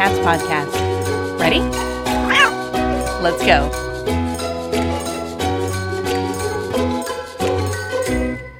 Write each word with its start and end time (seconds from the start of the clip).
Cats 0.00 0.18
podcast. 0.20 1.38
Ready? 1.38 1.60
Let's 3.20 3.44
go. 3.44 3.68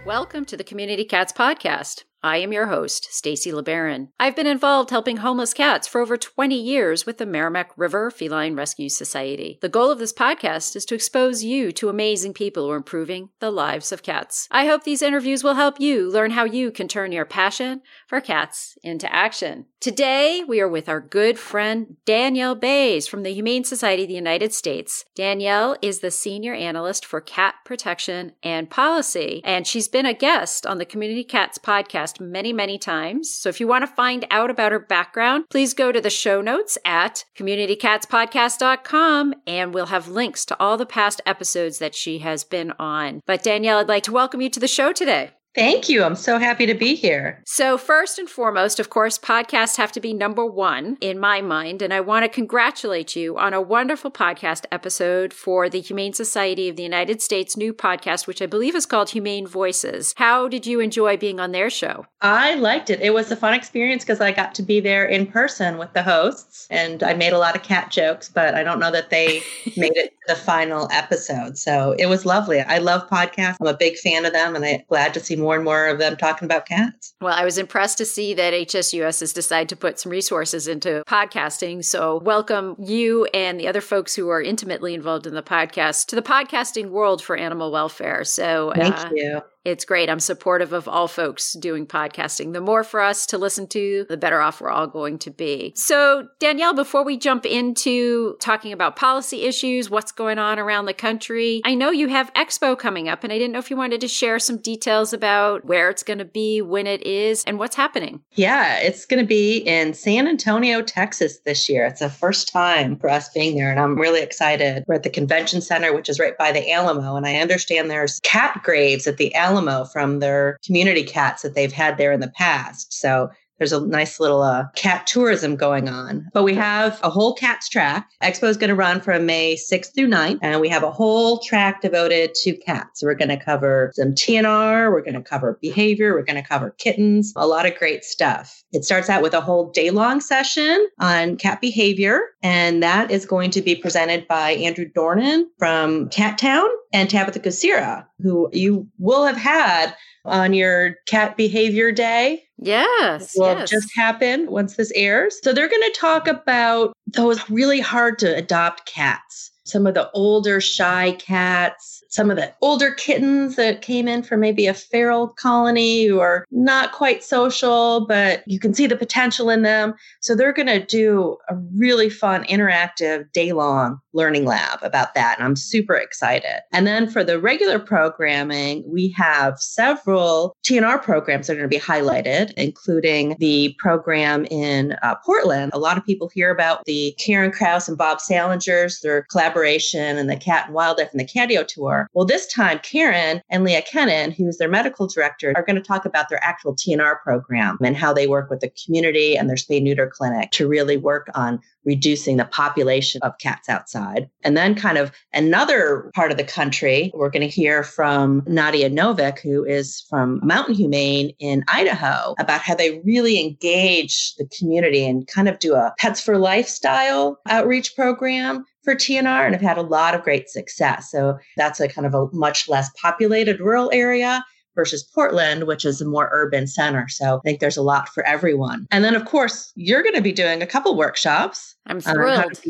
Welcome 0.05 0.45
to 0.45 0.59
the 0.59 0.65
Community 0.65 1.07
Cats 1.07 1.33
podcast. 1.33 2.05
I 2.23 2.37
am 2.37 2.53
your 2.53 2.67
host, 2.67 3.09
Stacy 3.15 3.51
LeBaron. 3.51 4.09
I've 4.21 4.37
been 4.37 4.47
involved 4.47 4.91
helping 4.91 5.19
homeless 5.19 5.55
cats 5.55 5.89
for 5.89 6.03
over 6.03 6.19
20 6.19 6.55
years 6.55 7.07
with 7.07 7.17
the 7.17 7.25
Merrimack 7.25 7.71
River 7.79 8.11
Feline 8.11 8.55
Rescue 8.55 8.91
Society. 8.91 9.59
The 9.63 9.71
goal 9.71 9.91
of 9.91 9.99
this 9.99 10.13
podcast 10.13 10.77
is 10.77 10.85
to 10.87 10.95
expose 10.95 11.43
you 11.43 11.73
to 11.73 11.89
amazing 11.89 12.35
people 12.35 12.65
who 12.65 12.73
are 12.73 12.77
improving 12.77 13.31
the 13.39 13.51
lives 13.51 13.91
of 13.91 14.03
cats. 14.03 14.49
I 14.51 14.67
hope 14.67 14.85
these 14.85 15.01
interviews 15.01 15.43
will 15.43 15.55
help 15.55 15.81
you 15.81 16.11
learn 16.11 16.33
how 16.33 16.45
you 16.45 16.71
can 16.71 16.89
turn 16.89 17.11
your 17.11 17.25
passion 17.25 17.81
for 18.07 18.21
cats 18.21 18.77
into 18.83 19.11
action. 19.11 19.65
Today, 19.81 20.45
we 20.47 20.61
are 20.61 20.69
with 20.69 20.91
our 20.91 21.01
good 21.01 21.39
friend 21.39 21.97
Danielle 22.05 22.55
Bays 22.55 23.07
from 23.07 23.23
the 23.23 23.33
Humane 23.33 23.65
Society 23.65 24.03
of 24.03 24.09
the 24.09 24.15
United 24.15 24.53
States. 24.53 25.07
Danielle 25.15 25.75
is 25.81 26.01
the 26.01 26.11
senior 26.11 26.53
analyst 26.53 27.07
for 27.07 27.23
cat 27.23 27.55
protection 27.65 28.33
and 28.43 28.69
policy, 28.69 29.41
and 29.43 29.67
she's 29.67 29.89
been 29.89 30.05
a 30.05 30.13
guest 30.13 30.67
on 30.67 30.77
the 30.77 30.85
Community 30.85 31.25
Cats 31.25 31.57
podcast 31.57 32.10
podcast 32.11 32.21
many, 32.21 32.53
many 32.53 32.79
times. 32.79 33.33
So 33.33 33.49
if 33.49 33.61
you 33.61 33.69
want 33.69 33.83
to 33.83 33.95
find 33.95 34.27
out 34.31 34.51
about 34.51 34.73
her 34.73 34.79
background, 34.79 35.45
please 35.51 35.75
go 35.75 35.93
to 35.93 36.01
the 36.01 36.11
show 36.11 36.41
notes 36.41 36.79
at 36.85 37.25
communitycatspodcast.com 37.37 39.35
and 39.47 39.75
we'll 39.75 39.87
have 39.87 40.09
links 40.09 40.45
to 40.47 40.57
all 40.61 40.77
the 40.77 40.87
past 40.87 41.21
episodes 41.27 41.79
that 41.79 41.95
she 41.95 42.19
has 42.19 42.45
been 42.45 42.73
on. 42.79 43.21
But 43.27 43.43
Danielle, 43.43 43.79
I'd 43.79 43.89
like 43.89 44.05
to 44.05 44.13
welcome 44.13 44.41
you 44.41 44.51
to 44.51 44.61
the 44.61 44.69
show 44.69 44.93
today. 44.93 45.33
Thank 45.55 45.89
you. 45.89 46.05
I'm 46.05 46.15
so 46.15 46.39
happy 46.39 46.65
to 46.67 46.75
be 46.75 46.95
here. 46.95 47.43
So, 47.45 47.77
first 47.77 48.21
and 48.21 48.31
foremost, 48.31 48.79
of 48.79 48.89
course, 48.89 49.19
podcasts 49.19 49.77
have 49.79 49.91
to 49.93 50.01
be 50.01 50.15
number 50.15 50.47
one 50.47 50.97
in 51.01 51.19
my 51.19 51.41
mind. 51.41 51.83
And 51.83 51.93
I 51.93 52.01
want 52.01 52.25
to 52.25 52.29
congratulate 52.29 53.17
you 53.17 53.37
on 53.37 53.53
a 53.53 53.61
wonderful 53.61 54.13
podcast 54.13 54.65
episode 54.71 55.35
for 55.35 55.69
the 55.69 55.81
Humane 55.81 56.13
Society 56.13 56.69
of 56.69 56.77
the 56.77 56.85
United 56.85 57.21
States 57.21 57.57
new 57.57 57.75
podcast, 57.75 58.29
which 58.29 58.41
I 58.41 58.47
believe 58.47 58.77
is 58.77 58.87
called 58.87 59.11
Humane 59.11 59.47
Voices. 59.47 60.15
How 60.17 60.47
did 60.47 60.67
you 60.67 60.79
enjoy 60.79 61.17
being 61.17 61.41
on 61.41 61.51
their 61.51 61.69
show? 61.69 62.07
I 62.21 62.55
liked 62.55 62.89
it. 62.89 63.01
It 63.01 63.13
was 63.13 63.33
a 63.33 63.37
fun 63.37 63.55
experience 63.55 64.05
because 64.05 64.21
I 64.21 64.31
got 64.31 64.55
to 64.55 64.63
be 64.63 64.79
there 64.79 65.05
in 65.05 65.27
person 65.27 65.79
with 65.79 65.93
the 65.95 66.03
hosts 66.03 66.69
and 66.71 67.03
I 67.03 67.15
made 67.15 67.33
a 67.33 67.39
lot 67.39 67.57
of 67.57 67.65
cat 67.65 67.91
jokes, 67.91 68.29
but 68.29 68.55
I 68.55 68.63
don't 68.63 68.79
know 68.79 68.93
that 68.93 69.11
they 69.11 69.43
made 69.77 69.97
it 69.97 70.11
to 70.11 70.35
the 70.35 70.37
final 70.37 70.89
episode. 70.93 71.59
So, 71.59 71.97
it 71.99 72.07
was 72.07 72.25
lovely. 72.25 72.61
I 72.61 72.79
love 72.79 73.09
podcasts. 73.11 73.57
I'm 73.61 73.67
a 73.67 73.77
big 73.77 73.97
fan 73.97 74.25
of 74.25 74.33
them 74.33 74.55
and 74.55 74.65
I'm 74.65 74.83
glad 74.89 75.13
to 75.15 75.21
see 75.21 75.40
more 75.41 75.57
and 75.57 75.65
more 75.65 75.89
of 75.89 75.99
them 75.99 76.17
talking 76.17 76.47
about 76.47 76.67
cats. 76.67 77.15
Well, 77.21 77.35
I 77.35 77.45
was 77.45 77.59
impressed 77.59 77.99
to 77.99 78.05
see 78.05 78.35
that 78.35 78.53
HSUS 78.53 79.21
has 79.21 79.33
decided 79.33 79.69
to 79.71 79.77
put 79.77 79.99
some 79.99 80.13
resources 80.13 80.69
into 80.69 81.03
podcasting. 81.07 81.85
So, 81.85 82.19
welcome 82.19 82.77
you 82.79 83.27
and 83.27 83.59
the 83.59 83.69
other 83.69 83.81
folks 83.81 84.15
who 84.15 84.29
are 84.29 84.43
intimately 84.43 84.95
involved 84.95 85.27
in 85.27 85.35
the 85.35 85.43
podcast 85.43 86.07
to 86.07 86.17
the 86.17 86.23
podcasting 86.23 86.91
world 86.91 87.23
for 87.23 87.37
animal 87.37 87.73
welfare. 87.73 88.25
So, 88.25 88.73
thank 88.75 88.97
uh, 88.97 89.11
you 89.15 89.43
it's 89.65 89.85
great. 89.85 90.09
I'm 90.09 90.21
supportive 90.21 90.73
of 90.73 90.89
all 90.89 91.07
folks 91.07 91.53
doing 91.53 91.87
podcasting. 91.87 92.55
The 92.55 92.63
more 92.63 92.83
for 92.83 93.01
us 93.01 93.27
to 93.27 93.37
listen 93.37 93.67
to, 93.69 94.07
the 94.09 94.17
better 94.17 94.41
off 94.41 94.61
we're 94.61 94.71
all 94.71 94.87
going 94.87 95.19
to 95.19 95.31
be. 95.31 95.75
So, 95.77 96.29
Danielle, 96.39 96.73
before 96.73 97.05
we 97.05 97.19
jump 97.19 97.45
into 97.45 98.37
talking 98.41 98.73
about 98.73 98.97
policy 98.97 99.43
issues, 99.43 99.91
what's 99.91 100.13
going 100.13 100.39
on 100.39 100.59
around 100.59 100.87
the 100.87 100.95
country, 100.95 101.61
I 101.65 101.75
know 101.75 101.91
you 101.91 102.09
have 102.09 102.33
Expo 102.33 102.79
coming 102.79 103.09
up, 103.09 103.23
and 103.23 103.33
I 103.33 103.39
didn't 103.39 103.53
know 103.53 103.59
if 103.59 103.71
you 103.71 103.77
wanted 103.77 104.01
to 104.01 104.09
share 104.09 104.39
some 104.39 104.57
details 104.57 105.13
about 105.13 105.67
where 105.67 105.91
it's 105.91 106.03
going 106.03 106.21
to 106.21 106.25
be, 106.25 106.63
when 106.63 106.87
it 106.87 107.03
is, 107.03 107.45
and 107.45 107.59
what's 107.59 107.77
happening. 107.77 108.23
Yeah, 108.33 108.79
it's 108.79 109.05
going 109.05 109.23
to 109.23 109.29
be 109.29 109.59
in 109.59 109.93
San 109.93 110.27
Antonio, 110.27 110.81
Texas 110.81 111.39
this 111.41 111.69
year. 111.69 111.85
It's 111.85 112.01
the 112.01 112.09
first 112.09 112.51
time 112.51 112.97
for 112.97 113.11
us 113.11 113.29
being 113.29 113.57
there, 113.57 113.71
and 113.71 113.79
I'm 113.79 113.97
really 113.97 114.23
excited. 114.23 114.85
We're 114.87 114.95
at 114.95 115.03
the 115.03 115.11
convention 115.11 115.61
center, 115.61 115.95
which 115.95 116.09
is 116.09 116.19
right 116.19 116.37
by 116.39 116.51
the 116.51 116.73
Alamo, 116.73 117.17
and 117.17 117.27
I 117.27 117.37
understand 117.37 117.91
there's 117.91 118.21
cat 118.21 118.63
graves 118.65 119.07
at 119.07 119.19
the 119.19 119.35
Alamo 119.35 119.50
Alamo 119.51 119.85
from 119.85 120.21
their 120.21 120.59
community 120.65 121.03
cats 121.03 121.43
that 121.43 121.55
they've 121.55 121.73
had 121.73 121.99
there 121.99 122.13
in 122.13 122.21
the 122.21 122.29
past. 122.29 122.93
So 122.93 123.31
there's 123.61 123.73
a 123.75 123.87
nice 123.87 124.19
little 124.19 124.41
uh, 124.41 124.65
cat 124.75 125.07
tourism 125.07 125.55
going 125.55 125.87
on. 125.87 126.27
But 126.33 126.45
we 126.45 126.55
have 126.55 126.99
a 127.03 127.11
whole 127.11 127.35
cats 127.35 127.69
track. 127.69 128.11
Expo 128.23 128.45
is 128.45 128.57
going 128.57 128.71
to 128.71 128.75
run 128.75 129.03
from 129.03 129.27
May 129.27 129.55
6th 129.55 129.95
through 129.95 130.09
9th, 130.09 130.39
and 130.41 130.63
we 130.63 130.69
have 130.71 130.83
a 130.83 130.91
whole 130.91 131.41
track 131.41 131.83
devoted 131.83 132.35
to 132.37 132.57
cats. 132.57 133.03
We're 133.03 133.15
going 133.15 133.29
to 133.29 133.37
cover 133.37 133.93
some 133.95 134.13
TNR, 134.13 134.91
we're 134.91 135.03
going 135.03 135.15
to 135.15 135.23
cover 135.23 135.59
behavior, 135.61 136.15
we're 136.15 136.25
going 136.25 136.43
to 136.43 136.49
cover 136.49 136.71
kittens, 136.79 137.35
a 137.37 137.47
lot 137.47 137.67
of 137.67 137.79
great 137.79 138.03
stuff. 138.03 138.65
It 138.73 138.85
starts 138.85 139.11
out 139.11 139.23
with 139.23 139.35
a 139.35 139.43
whole 139.43 139.71
day 139.71 139.91
long 139.91 140.23
session 140.23 140.89
on 140.99 141.37
cat 141.37 141.61
behavior, 141.61 142.23
and 142.43 142.83
that 142.83 143.11
is 143.11 143.27
going 143.27 143.51
to 143.51 143.61
be 143.61 143.77
presented 143.77 144.27
by 144.27 144.53
Andrew 144.53 144.87
Dornan 144.87 145.45
from 145.59 146.09
Cat 146.09 146.39
Town 146.39 146.67
and 146.95 147.11
Tabitha 147.11 147.41
Kucera, 147.41 148.07
who 148.23 148.49
you 148.53 148.89
will 148.99 149.27
have 149.27 149.37
had 149.37 149.95
on 150.25 150.53
your 150.53 150.97
cat 151.07 151.37
behavior 151.37 151.93
day. 151.93 152.43
Yes. 152.59 153.33
Will 153.37 153.59
yes. 153.59 153.71
just 153.71 153.91
happen 153.97 154.51
once 154.51 154.77
this 154.77 154.93
airs. 154.95 155.39
So 155.43 155.53
they're 155.53 155.69
going 155.69 155.93
to 155.93 155.99
talk 155.99 156.27
about 156.27 156.93
those 157.07 157.49
really 157.49 157.81
hard 157.81 158.19
to 158.21 158.37
adopt 158.37 158.87
cats. 158.87 159.51
Some 159.65 159.87
of 159.87 159.95
the 159.95 160.11
older 160.13 160.61
shy 160.61 161.13
cats, 161.13 162.03
some 162.09 162.31
of 162.31 162.37
the 162.37 162.53
older 162.61 162.93
kittens 162.93 163.55
that 163.57 163.83
came 163.83 164.09
in 164.09 164.23
from 164.23 164.41
maybe 164.41 164.67
a 164.67 164.75
feral 164.75 165.29
colony 165.29 166.05
who 166.07 166.19
are 166.19 166.45
not 166.51 166.93
quite 166.93 167.23
social, 167.23 168.05
but 168.07 168.43
you 168.47 168.59
can 168.59 168.75
see 168.75 168.89
the 168.89 168.97
potential 168.97 169.49
in 169.49 169.63
them. 169.63 169.95
So 170.21 170.35
they're 170.35 170.53
going 170.53 170.67
to 170.67 170.85
do 170.85 171.37
a 171.49 171.55
really 171.77 172.11
fun, 172.11 172.45
interactive, 172.45 173.31
day 173.33 173.53
long 173.53 174.01
learning 174.13 174.45
lab 174.45 174.79
about 174.83 175.15
that. 175.15 175.39
And 175.39 175.47
I'm 175.47 175.57
super 175.57 175.95
excited. 175.95 176.61
And 176.73 176.87
then 176.87 177.09
for 177.09 177.25
the 177.25 177.39
regular 177.39 177.79
programming, 177.79 178.85
we 178.87 179.11
have 179.17 179.59
several 179.59 180.57
TNR 180.65 181.03
programs 181.03 181.47
that 181.47 181.55
are 181.55 181.57
going 181.57 181.71
to 181.71 181.77
be 181.77 181.81
highlighted, 181.81 182.53
including 182.57 183.37
the 183.39 183.75
program 183.79 184.45
in 184.47 184.97
uh, 185.03 185.15
Portland. 185.25 185.73
A 185.75 185.79
lot 185.79 185.97
of 185.97 186.05
people 186.05 186.29
hear 186.29 186.51
about 186.51 186.85
the 186.85 187.15
Karen 187.19 187.51
Kraus 187.51 187.89
and 187.89 187.99
Bob 187.99 188.19
Sallinger's, 188.19 189.01
their 189.01 189.23
collaboration 189.31 190.19
and 190.19 190.29
the 190.29 190.37
Cat 190.37 190.67
and 190.67 190.75
Wildlife 190.75 191.11
and 191.13 191.21
the 191.21 191.25
Catio 191.25 191.67
Tour 191.67 192.09
well, 192.13 192.25
this 192.25 192.47
time, 192.47 192.81
Karen 192.83 193.41
and 193.51 193.65
Leah 193.65 193.83
Kennan, 193.83 194.33
who's 194.33 194.59
their 194.59 194.69
medical 194.69 195.07
director, 195.07 195.53
are 195.57 195.63
going 195.63 195.77
to 195.77 195.83
talk 195.83 196.05
about 196.05 196.29
their 196.29 196.43
actual 196.45 196.75
TNR 196.75 197.21
program 197.23 197.79
and 197.83 197.97
how 197.97 198.13
they 198.13 198.27
work 198.27 198.51
with 198.51 198.61
the 198.61 198.71
community 198.85 199.37
and 199.37 199.49
their 199.49 199.57
spay 199.57 199.83
neuter 199.83 200.07
clinic 200.07 200.51
to 200.53 200.69
really 200.69 200.97
work 200.97 201.29
on 201.35 201.61
reducing 201.85 202.37
the 202.37 202.45
population 202.45 203.21
of 203.23 203.39
cats 203.39 203.69
outside. 203.69 204.00
And 204.43 204.57
then, 204.57 204.75
kind 204.75 204.99
of 204.99 205.13
another 205.33 206.11
part 206.15 206.31
of 206.31 206.37
the 206.37 206.45
country, 206.45 207.11
we're 207.15 207.31
going 207.31 207.43
to 207.43 207.49
hear 207.49 207.83
from 207.83 208.43
Nadia 208.47 208.91
Novik, 208.91 209.41
who 209.41 209.65
is 209.65 210.05
from 210.09 210.41
Mountain 210.43 210.75
Humane 210.75 211.33
in 211.39 211.65
Idaho, 211.69 212.35
about 212.39 212.61
how 212.61 212.75
they 212.75 213.01
really 213.01 213.41
engage 213.41 214.35
the 214.37 214.49
community 214.59 215.07
and 215.07 215.27
kind 215.27 215.49
of 215.49 215.59
do 215.59 215.75
a 215.75 215.95
Pets 215.99 216.21
for 216.21 216.39
Life 216.39 216.69
style 216.69 217.39
outreach 217.49 217.95
program 217.95 218.65
for 218.83 218.95
TNR 218.95 219.45
and 219.45 219.55
have 219.55 219.63
had 219.63 219.79
a 219.79 219.83
lot 219.83 220.15
of 220.15 220.23
great 220.23 220.49
success. 220.49 221.11
So 221.11 221.39
that's 221.57 221.81
a 221.81 221.89
kind 221.89 222.07
of 222.07 222.15
a 222.15 222.27
much 222.33 222.69
less 222.69 222.91
populated 223.01 223.61
rural 223.61 223.91
area 223.93 224.45
versus 224.75 225.03
Portland, 225.03 225.65
which 225.65 225.85
is 225.85 226.01
a 226.01 226.07
more 226.07 226.29
urban 226.33 226.67
center. 226.67 227.07
So 227.09 227.37
I 227.37 227.41
think 227.41 227.61
there's 227.61 227.77
a 227.77 227.83
lot 227.83 228.09
for 228.09 228.25
everyone. 228.25 228.87
And 228.91 229.05
then, 229.05 229.15
of 229.15 229.25
course, 229.25 229.73
you're 229.75 230.03
going 230.03 230.15
to 230.15 230.23
be 230.23 230.33
doing 230.33 230.63
a 230.63 230.67
couple 230.67 230.97
workshops. 230.97 231.75
I'm 231.87 231.97
um, 231.97 232.03
thrilled 232.03 232.61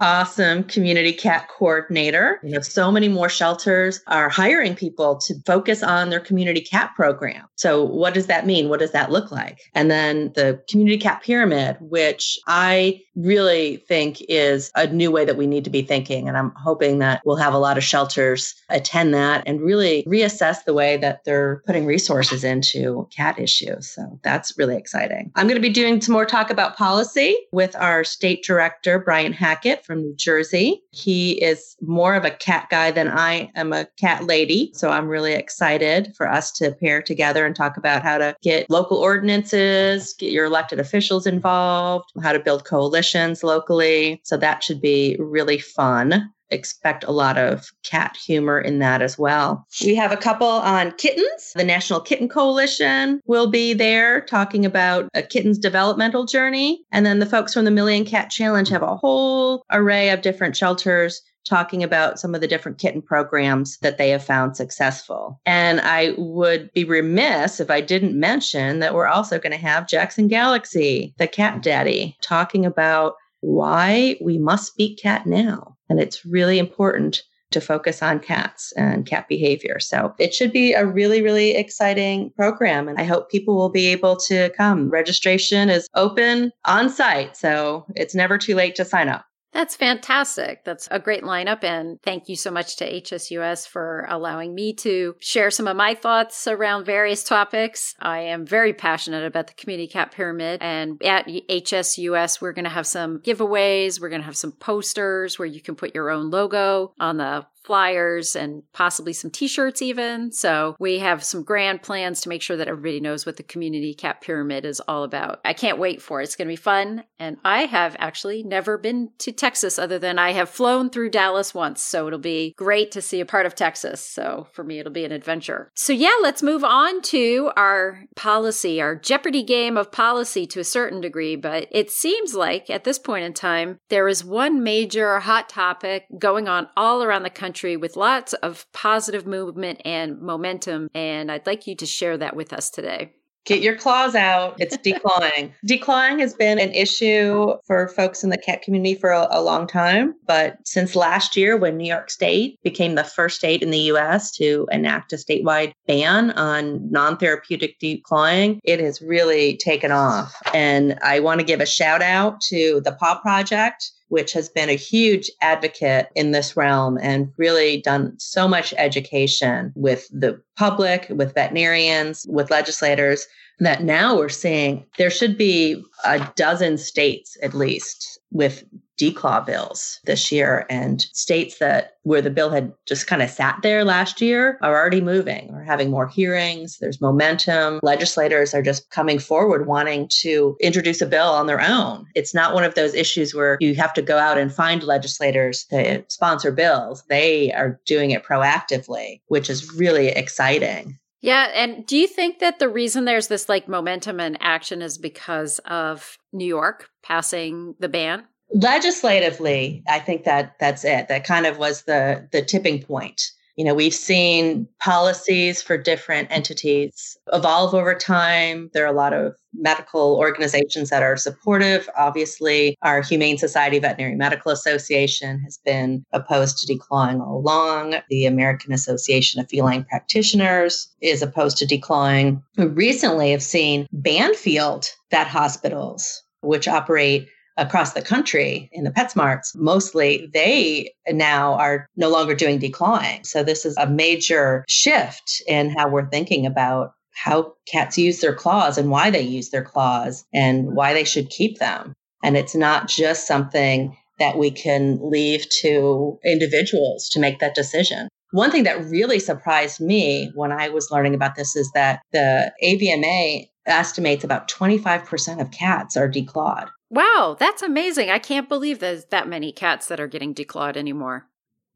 awesome 0.00 0.64
community 0.64 1.12
cat 1.12 1.48
coordinator. 1.48 2.40
You 2.42 2.52
know, 2.52 2.60
so 2.60 2.92
many 2.92 3.08
more 3.08 3.28
shelters 3.28 4.00
are 4.06 4.28
hiring 4.28 4.74
people 4.74 5.16
to 5.18 5.34
focus 5.46 5.82
on 5.82 6.10
their 6.10 6.20
community 6.20 6.60
cat 6.60 6.92
program. 6.94 7.46
So, 7.56 7.84
what 7.84 8.14
does 8.14 8.26
that 8.26 8.46
mean? 8.46 8.68
What 8.68 8.80
does 8.80 8.92
that 8.92 9.10
look 9.10 9.30
like? 9.30 9.60
And 9.74 9.90
then 9.90 10.32
the 10.34 10.62
community 10.68 10.98
cat 10.98 11.22
pyramid, 11.22 11.76
which 11.80 12.38
I 12.46 13.02
really 13.16 13.78
think 13.88 14.22
is 14.28 14.70
a 14.74 14.86
new 14.86 15.10
way 15.10 15.24
that 15.24 15.36
we 15.36 15.46
need 15.46 15.64
to 15.64 15.70
be 15.70 15.82
thinking. 15.82 16.28
And 16.28 16.36
I'm 16.36 16.52
hoping 16.54 16.98
that 16.98 17.22
we'll 17.24 17.36
have 17.36 17.54
a 17.54 17.58
lot 17.58 17.78
of 17.78 17.84
shelters 17.84 18.54
attend 18.68 19.14
that 19.14 19.42
and 19.46 19.60
really 19.60 20.04
reassess 20.04 20.64
the 20.64 20.74
way 20.74 20.96
that 20.98 21.24
they're 21.24 21.62
putting 21.66 21.86
resources 21.86 22.44
into 22.44 23.08
cat 23.14 23.38
issues. 23.38 23.88
So, 23.90 24.18
that's 24.22 24.56
really 24.58 24.76
exciting. 24.76 25.32
I'm 25.34 25.46
going 25.46 25.60
to 25.60 25.66
be 25.66 25.72
doing 25.72 26.00
some 26.00 26.12
more 26.12 26.26
talk 26.26 26.50
about 26.50 26.76
policy 26.76 27.36
with 27.52 27.74
our 27.76 28.04
state 28.04 28.44
director, 28.44 28.98
Brian 28.98 29.32
Hackett 29.32 29.84
from 29.84 30.02
New 30.02 30.14
Jersey. 30.16 30.82
He 30.90 31.32
is 31.42 31.76
more 31.80 32.14
of 32.14 32.24
a 32.24 32.30
cat 32.30 32.68
guy 32.70 32.90
than 32.90 33.08
I 33.08 33.50
am 33.54 33.72
a 33.72 33.86
cat 33.98 34.24
lady. 34.24 34.70
So 34.74 34.90
I'm 34.90 35.08
really 35.08 35.32
excited 35.32 36.14
for 36.16 36.28
us 36.30 36.52
to 36.52 36.72
pair 36.72 37.00
together 37.00 37.46
and 37.46 37.54
talk 37.54 37.76
about 37.76 38.02
how 38.02 38.18
to 38.18 38.36
get 38.42 38.68
local 38.68 38.98
ordinances, 38.98 40.12
get 40.14 40.32
your 40.32 40.44
elected 40.44 40.80
officials 40.80 41.26
involved, 41.26 42.10
how 42.22 42.32
to 42.32 42.40
build 42.40 42.64
coalitions 42.64 43.05
locally. 43.42 44.20
So 44.24 44.36
that 44.36 44.62
should 44.62 44.80
be 44.80 45.16
really 45.18 45.58
fun. 45.58 46.30
expect 46.50 47.04
a 47.04 47.10
lot 47.10 47.38
of 47.38 47.70
cat 47.82 48.16
humor 48.16 48.60
in 48.60 48.78
that 48.78 49.02
as 49.02 49.18
well. 49.18 49.66
We 49.84 49.94
have 49.96 50.12
a 50.12 50.16
couple 50.16 50.46
on 50.46 50.92
kittens. 50.92 51.52
The 51.54 51.64
National 51.64 52.00
Kitten 52.00 52.28
Coalition 52.28 53.20
will 53.26 53.48
be 53.48 53.74
there 53.74 54.20
talking 54.22 54.64
about 54.64 55.08
a 55.14 55.22
kitten's 55.22 55.58
developmental 55.58 56.24
journey. 56.24 56.84
And 56.92 57.04
then 57.04 57.18
the 57.18 57.26
folks 57.26 57.54
from 57.54 57.64
the 57.64 57.70
Million 57.70 58.04
Cat 58.04 58.30
Challenge 58.30 58.68
have 58.68 58.82
a 58.82 58.96
whole 58.96 59.64
array 59.72 60.10
of 60.10 60.22
different 60.22 60.56
shelters 60.56 61.20
talking 61.46 61.82
about 61.82 62.18
some 62.18 62.34
of 62.34 62.40
the 62.40 62.48
different 62.48 62.78
kitten 62.78 63.02
programs 63.02 63.78
that 63.78 63.98
they 63.98 64.10
have 64.10 64.24
found 64.24 64.56
successful. 64.56 65.40
And 65.46 65.80
I 65.80 66.14
would 66.18 66.72
be 66.72 66.84
remiss 66.84 67.60
if 67.60 67.70
I 67.70 67.80
didn't 67.80 68.18
mention 68.18 68.80
that 68.80 68.94
we're 68.94 69.06
also 69.06 69.38
going 69.38 69.52
to 69.52 69.58
have 69.58 69.88
Jackson 69.88 70.28
Galaxy, 70.28 71.14
the 71.18 71.28
cat 71.28 71.62
daddy, 71.62 72.16
talking 72.20 72.66
about 72.66 73.14
why 73.40 74.16
we 74.20 74.38
must 74.38 74.66
speak 74.66 74.98
cat 74.98 75.26
now. 75.26 75.76
And 75.88 76.00
it's 76.00 76.24
really 76.24 76.58
important 76.58 77.22
to 77.52 77.60
focus 77.60 78.02
on 78.02 78.18
cats 78.18 78.72
and 78.76 79.06
cat 79.06 79.28
behavior. 79.28 79.78
So 79.78 80.12
it 80.18 80.34
should 80.34 80.52
be 80.52 80.72
a 80.72 80.84
really, 80.84 81.22
really 81.22 81.54
exciting 81.54 82.30
program. 82.36 82.88
And 82.88 82.98
I 82.98 83.04
hope 83.04 83.30
people 83.30 83.56
will 83.56 83.70
be 83.70 83.86
able 83.86 84.16
to 84.16 84.50
come. 84.56 84.90
Registration 84.90 85.70
is 85.70 85.88
open 85.94 86.50
on 86.64 86.90
site. 86.90 87.36
So 87.36 87.86
it's 87.94 88.14
never 88.14 88.36
too 88.36 88.56
late 88.56 88.74
to 88.76 88.84
sign 88.84 89.08
up. 89.08 89.24
That's 89.52 89.74
fantastic. 89.74 90.64
That's 90.64 90.86
a 90.90 90.98
great 90.98 91.22
lineup. 91.22 91.64
And 91.64 91.98
thank 92.02 92.28
you 92.28 92.36
so 92.36 92.50
much 92.50 92.76
to 92.76 93.00
HSUS 93.00 93.66
for 93.66 94.06
allowing 94.08 94.54
me 94.54 94.74
to 94.74 95.14
share 95.18 95.50
some 95.50 95.66
of 95.66 95.76
my 95.76 95.94
thoughts 95.94 96.46
around 96.46 96.84
various 96.84 97.24
topics. 97.24 97.94
I 97.98 98.20
am 98.20 98.44
very 98.44 98.74
passionate 98.74 99.24
about 99.24 99.46
the 99.46 99.54
Community 99.54 99.88
cat 99.88 100.12
Pyramid. 100.12 100.60
And 100.60 101.02
at 101.02 101.26
HSUS, 101.26 102.40
we're 102.40 102.52
going 102.52 102.64
to 102.64 102.70
have 102.70 102.86
some 102.86 103.20
giveaways. 103.20 104.00
We're 104.00 104.10
going 104.10 104.20
to 104.20 104.26
have 104.26 104.36
some 104.36 104.52
posters 104.52 105.38
where 105.38 105.46
you 105.46 105.62
can 105.62 105.74
put 105.74 105.94
your 105.94 106.10
own 106.10 106.30
logo 106.30 106.92
on 107.00 107.16
the 107.16 107.46
flyers 107.66 108.36
and 108.36 108.62
possibly 108.72 109.12
some 109.12 109.30
t-shirts 109.30 109.82
even. 109.82 110.30
So 110.30 110.76
we 110.78 111.00
have 111.00 111.24
some 111.24 111.42
grand 111.42 111.82
plans 111.82 112.20
to 112.20 112.28
make 112.28 112.40
sure 112.40 112.56
that 112.56 112.68
everybody 112.68 113.00
knows 113.00 113.26
what 113.26 113.36
the 113.36 113.42
community 113.42 113.92
cat 113.92 114.20
pyramid 114.20 114.64
is 114.64 114.78
all 114.80 115.02
about. 115.02 115.40
I 115.44 115.52
can't 115.52 115.78
wait 115.78 116.00
for 116.00 116.20
it. 116.20 116.24
It's 116.24 116.36
going 116.36 116.46
to 116.46 116.52
be 116.52 116.56
fun. 116.56 117.02
And 117.18 117.38
I 117.44 117.64
have 117.64 117.96
actually 117.98 118.44
never 118.44 118.78
been 118.78 119.10
to 119.18 119.32
Texas 119.32 119.78
other 119.80 119.98
than 119.98 120.16
I 120.16 120.30
have 120.32 120.48
flown 120.48 120.90
through 120.90 121.10
Dallas 121.10 121.52
once. 121.54 121.82
So 121.82 122.06
it'll 122.06 122.20
be 122.20 122.54
great 122.56 122.92
to 122.92 123.02
see 123.02 123.20
a 123.20 123.26
part 123.26 123.46
of 123.46 123.56
Texas. 123.56 124.00
So 124.00 124.46
for 124.52 124.62
me, 124.62 124.78
it'll 124.78 124.92
be 124.92 125.04
an 125.04 125.12
adventure. 125.12 125.72
So 125.74 125.92
yeah, 125.92 126.14
let's 126.22 126.44
move 126.44 126.62
on 126.62 127.02
to 127.02 127.50
our 127.56 128.04
policy, 128.14 128.80
our 128.80 128.94
Jeopardy 128.94 129.42
game 129.42 129.76
of 129.76 129.90
policy 129.90 130.46
to 130.46 130.60
a 130.60 130.64
certain 130.64 131.00
degree. 131.00 131.34
But 131.34 131.66
it 131.72 131.90
seems 131.90 132.34
like 132.34 132.70
at 132.70 132.84
this 132.84 133.00
point 133.00 133.24
in 133.24 133.32
time, 133.32 133.80
there 133.88 134.06
is 134.06 134.24
one 134.24 134.62
major 134.62 135.18
hot 135.18 135.48
topic 135.48 136.06
going 136.16 136.46
on 136.46 136.68
all 136.76 137.02
around 137.02 137.24
the 137.24 137.30
country 137.30 137.55
country 137.56 137.76
with 137.78 137.96
lots 137.96 138.34
of 138.34 138.70
positive 138.72 139.26
movement 139.26 139.80
and 139.82 140.20
momentum. 140.20 140.88
And 140.94 141.32
I'd 141.32 141.46
like 141.46 141.66
you 141.66 141.74
to 141.76 141.86
share 141.86 142.18
that 142.18 142.36
with 142.36 142.52
us 142.52 142.68
today. 142.68 143.12
Get 143.46 143.62
your 143.62 143.76
claws 143.76 144.14
out. 144.14 144.56
It's 144.58 144.76
declawing. 144.84 145.52
declawing 145.66 146.20
has 146.20 146.34
been 146.34 146.58
an 146.58 146.72
issue 146.72 147.54
for 147.66 147.88
folks 147.88 148.22
in 148.22 148.28
the 148.28 148.36
cat 148.36 148.60
community 148.60 148.94
for 148.94 149.10
a, 149.10 149.26
a, 149.30 149.40
long 149.40 149.66
time. 149.66 150.14
But 150.26 150.58
since 150.66 150.94
last 150.96 151.34
year, 151.34 151.56
when 151.56 151.78
New 151.78 151.88
York 151.88 152.10
State 152.10 152.58
became 152.62 152.94
the 152.94 153.04
first 153.04 153.38
state 153.38 153.62
in 153.62 153.70
the 153.70 153.86
US 153.92 154.32
to 154.32 154.66
enact 154.70 155.14
a 155.14 155.16
statewide 155.16 155.72
ban 155.86 156.32
on 156.32 156.90
non 156.90 157.16
therapeutic 157.16 157.80
declawing, 157.80 158.58
it 158.64 158.80
has 158.80 159.00
really 159.00 159.56
taken 159.56 159.92
off. 159.92 160.36
And 160.52 160.98
I 161.02 161.20
want 161.20 161.40
to 161.40 161.46
give 161.46 161.60
a 161.60 161.66
shout 161.66 162.02
out 162.02 162.42
to 162.48 162.82
the 162.84 162.92
Paw 162.92 163.20
Project 163.20 163.92
which 164.08 164.32
has 164.32 164.48
been 164.48 164.68
a 164.68 164.74
huge 164.74 165.30
advocate 165.40 166.08
in 166.14 166.30
this 166.30 166.56
realm 166.56 166.98
and 167.02 167.32
really 167.36 167.80
done 167.80 168.14
so 168.18 168.46
much 168.46 168.72
education 168.76 169.72
with 169.74 170.08
the 170.12 170.40
public, 170.56 171.06
with 171.10 171.34
veterinarians, 171.34 172.24
with 172.28 172.50
legislators, 172.50 173.26
that 173.58 173.82
now 173.82 174.16
we're 174.16 174.28
seeing 174.28 174.84
there 174.98 175.10
should 175.10 175.38
be 175.38 175.82
a 176.04 176.30
dozen 176.36 176.76
states 176.76 177.36
at 177.42 177.54
least 177.54 178.20
with 178.30 178.64
declaw 178.98 179.44
bills 179.44 180.00
this 180.04 180.32
year 180.32 180.66
and 180.70 181.02
states 181.12 181.58
that 181.58 181.92
where 182.02 182.22
the 182.22 182.30
bill 182.30 182.50
had 182.50 182.72
just 182.86 183.06
kind 183.06 183.22
of 183.22 183.30
sat 183.30 183.58
there 183.62 183.84
last 183.84 184.20
year 184.20 184.58
are 184.62 184.76
already 184.76 185.00
moving. 185.00 185.50
Or 185.52 185.62
having 185.62 185.90
more 185.90 186.06
hearings. 186.06 186.78
There's 186.80 187.00
momentum. 187.00 187.80
Legislators 187.82 188.54
are 188.54 188.62
just 188.62 188.90
coming 188.90 189.18
forward 189.18 189.66
wanting 189.66 190.08
to 190.20 190.56
introduce 190.60 191.00
a 191.00 191.06
bill 191.06 191.28
on 191.28 191.46
their 191.46 191.60
own. 191.60 192.06
It's 192.14 192.34
not 192.34 192.54
one 192.54 192.64
of 192.64 192.74
those 192.74 192.94
issues 192.94 193.34
where 193.34 193.58
you 193.60 193.74
have 193.74 193.92
to 193.94 194.02
go 194.02 194.18
out 194.18 194.38
and 194.38 194.52
find 194.52 194.82
legislators 194.82 195.64
to 195.70 196.04
sponsor 196.08 196.52
bills. 196.52 197.02
They 197.08 197.52
are 197.52 197.80
doing 197.86 198.12
it 198.12 198.24
proactively 198.24 198.86
which 199.28 199.50
is 199.50 199.72
really 199.74 200.08
exciting. 200.08 200.98
Yeah. 201.20 201.50
And 201.54 201.84
do 201.86 201.96
you 201.96 202.06
think 202.06 202.38
that 202.38 202.58
the 202.58 202.68
reason 202.68 203.04
there's 203.04 203.28
this 203.28 203.48
like 203.48 203.68
momentum 203.68 204.20
and 204.20 204.36
action 204.40 204.82
is 204.82 204.98
because 204.98 205.58
of 205.60 206.18
New 206.32 206.46
York 206.46 206.88
passing 207.02 207.74
the 207.80 207.88
ban? 207.88 208.24
Legislatively, 208.52 209.82
I 209.88 209.98
think 209.98 210.24
that 210.24 210.56
that's 210.60 210.84
it. 210.84 211.08
That 211.08 211.24
kind 211.24 211.46
of 211.46 211.58
was 211.58 211.82
the 211.82 212.28
the 212.32 212.42
tipping 212.42 212.82
point. 212.82 213.30
You 213.56 213.64
know, 213.64 213.74
we've 213.74 213.94
seen 213.94 214.68
policies 214.80 215.62
for 215.62 215.78
different 215.78 216.30
entities 216.30 217.16
evolve 217.32 217.74
over 217.74 217.94
time. 217.94 218.70
There 218.74 218.84
are 218.84 218.92
a 218.92 218.92
lot 218.92 219.14
of 219.14 219.34
medical 219.54 220.16
organizations 220.16 220.90
that 220.90 221.02
are 221.02 221.16
supportive. 221.16 221.88
Obviously, 221.96 222.76
our 222.82 223.00
Humane 223.00 223.38
Society 223.38 223.78
Veterinary 223.78 224.14
Medical 224.14 224.52
Association 224.52 225.40
has 225.40 225.58
been 225.64 226.04
opposed 226.12 226.58
to 226.58 226.72
declawing 226.72 227.26
all 227.26 227.38
along. 227.38 227.94
The 228.10 228.26
American 228.26 228.74
Association 228.74 229.40
of 229.40 229.48
Feline 229.48 229.84
Practitioners 229.84 230.88
is 231.00 231.22
opposed 231.22 231.56
to 231.56 231.66
declawing. 231.66 232.42
We 232.58 232.66
recently 232.66 233.30
have 233.30 233.42
seen 233.42 233.86
Banfield 233.90 234.90
vet 235.10 235.28
hospitals, 235.28 236.22
which 236.42 236.68
operate 236.68 237.26
across 237.56 237.92
the 237.92 238.02
country 238.02 238.68
in 238.72 238.84
the 238.84 238.90
PetSmarts, 238.90 239.54
mostly 239.54 240.28
they 240.32 240.92
now 241.08 241.54
are 241.54 241.86
no 241.96 242.08
longer 242.08 242.34
doing 242.34 242.58
declawing. 242.58 243.24
So 243.24 243.42
this 243.42 243.64
is 243.64 243.76
a 243.76 243.86
major 243.86 244.64
shift 244.68 245.42
in 245.46 245.70
how 245.70 245.88
we're 245.88 246.08
thinking 246.08 246.46
about 246.46 246.92
how 247.14 247.54
cats 247.66 247.96
use 247.96 248.20
their 248.20 248.34
claws 248.34 248.76
and 248.76 248.90
why 248.90 249.10
they 249.10 249.22
use 249.22 249.50
their 249.50 249.64
claws 249.64 250.24
and 250.34 250.74
why 250.74 250.92
they 250.92 251.04
should 251.04 251.30
keep 251.30 251.58
them. 251.58 251.94
And 252.22 252.36
it's 252.36 252.54
not 252.54 252.88
just 252.88 253.26
something 253.26 253.96
that 254.18 254.36
we 254.36 254.50
can 254.50 254.98
leave 255.02 255.48
to 255.60 256.18
individuals 256.24 257.08
to 257.10 257.20
make 257.20 257.38
that 257.38 257.54
decision. 257.54 258.08
One 258.32 258.50
thing 258.50 258.64
that 258.64 258.84
really 258.84 259.18
surprised 259.18 259.80
me 259.80 260.30
when 260.34 260.52
I 260.52 260.68
was 260.68 260.90
learning 260.90 261.14
about 261.14 261.36
this 261.36 261.56
is 261.56 261.70
that 261.74 262.00
the 262.12 262.52
AVMA 262.62 263.48
estimates 263.66 264.24
about 264.24 264.48
25% 264.48 265.40
of 265.40 265.50
cats 265.50 265.96
are 265.96 266.10
declawed. 266.10 266.68
Wow, 266.96 267.36
that's 267.38 267.60
amazing. 267.60 268.08
I 268.08 268.18
can't 268.18 268.48
believe 268.48 268.78
there's 268.78 269.04
that 269.06 269.28
many 269.28 269.52
cats 269.52 269.88
that 269.88 270.00
are 270.00 270.06
getting 270.06 270.34
declawed 270.34 270.78
anymore. 270.78 271.26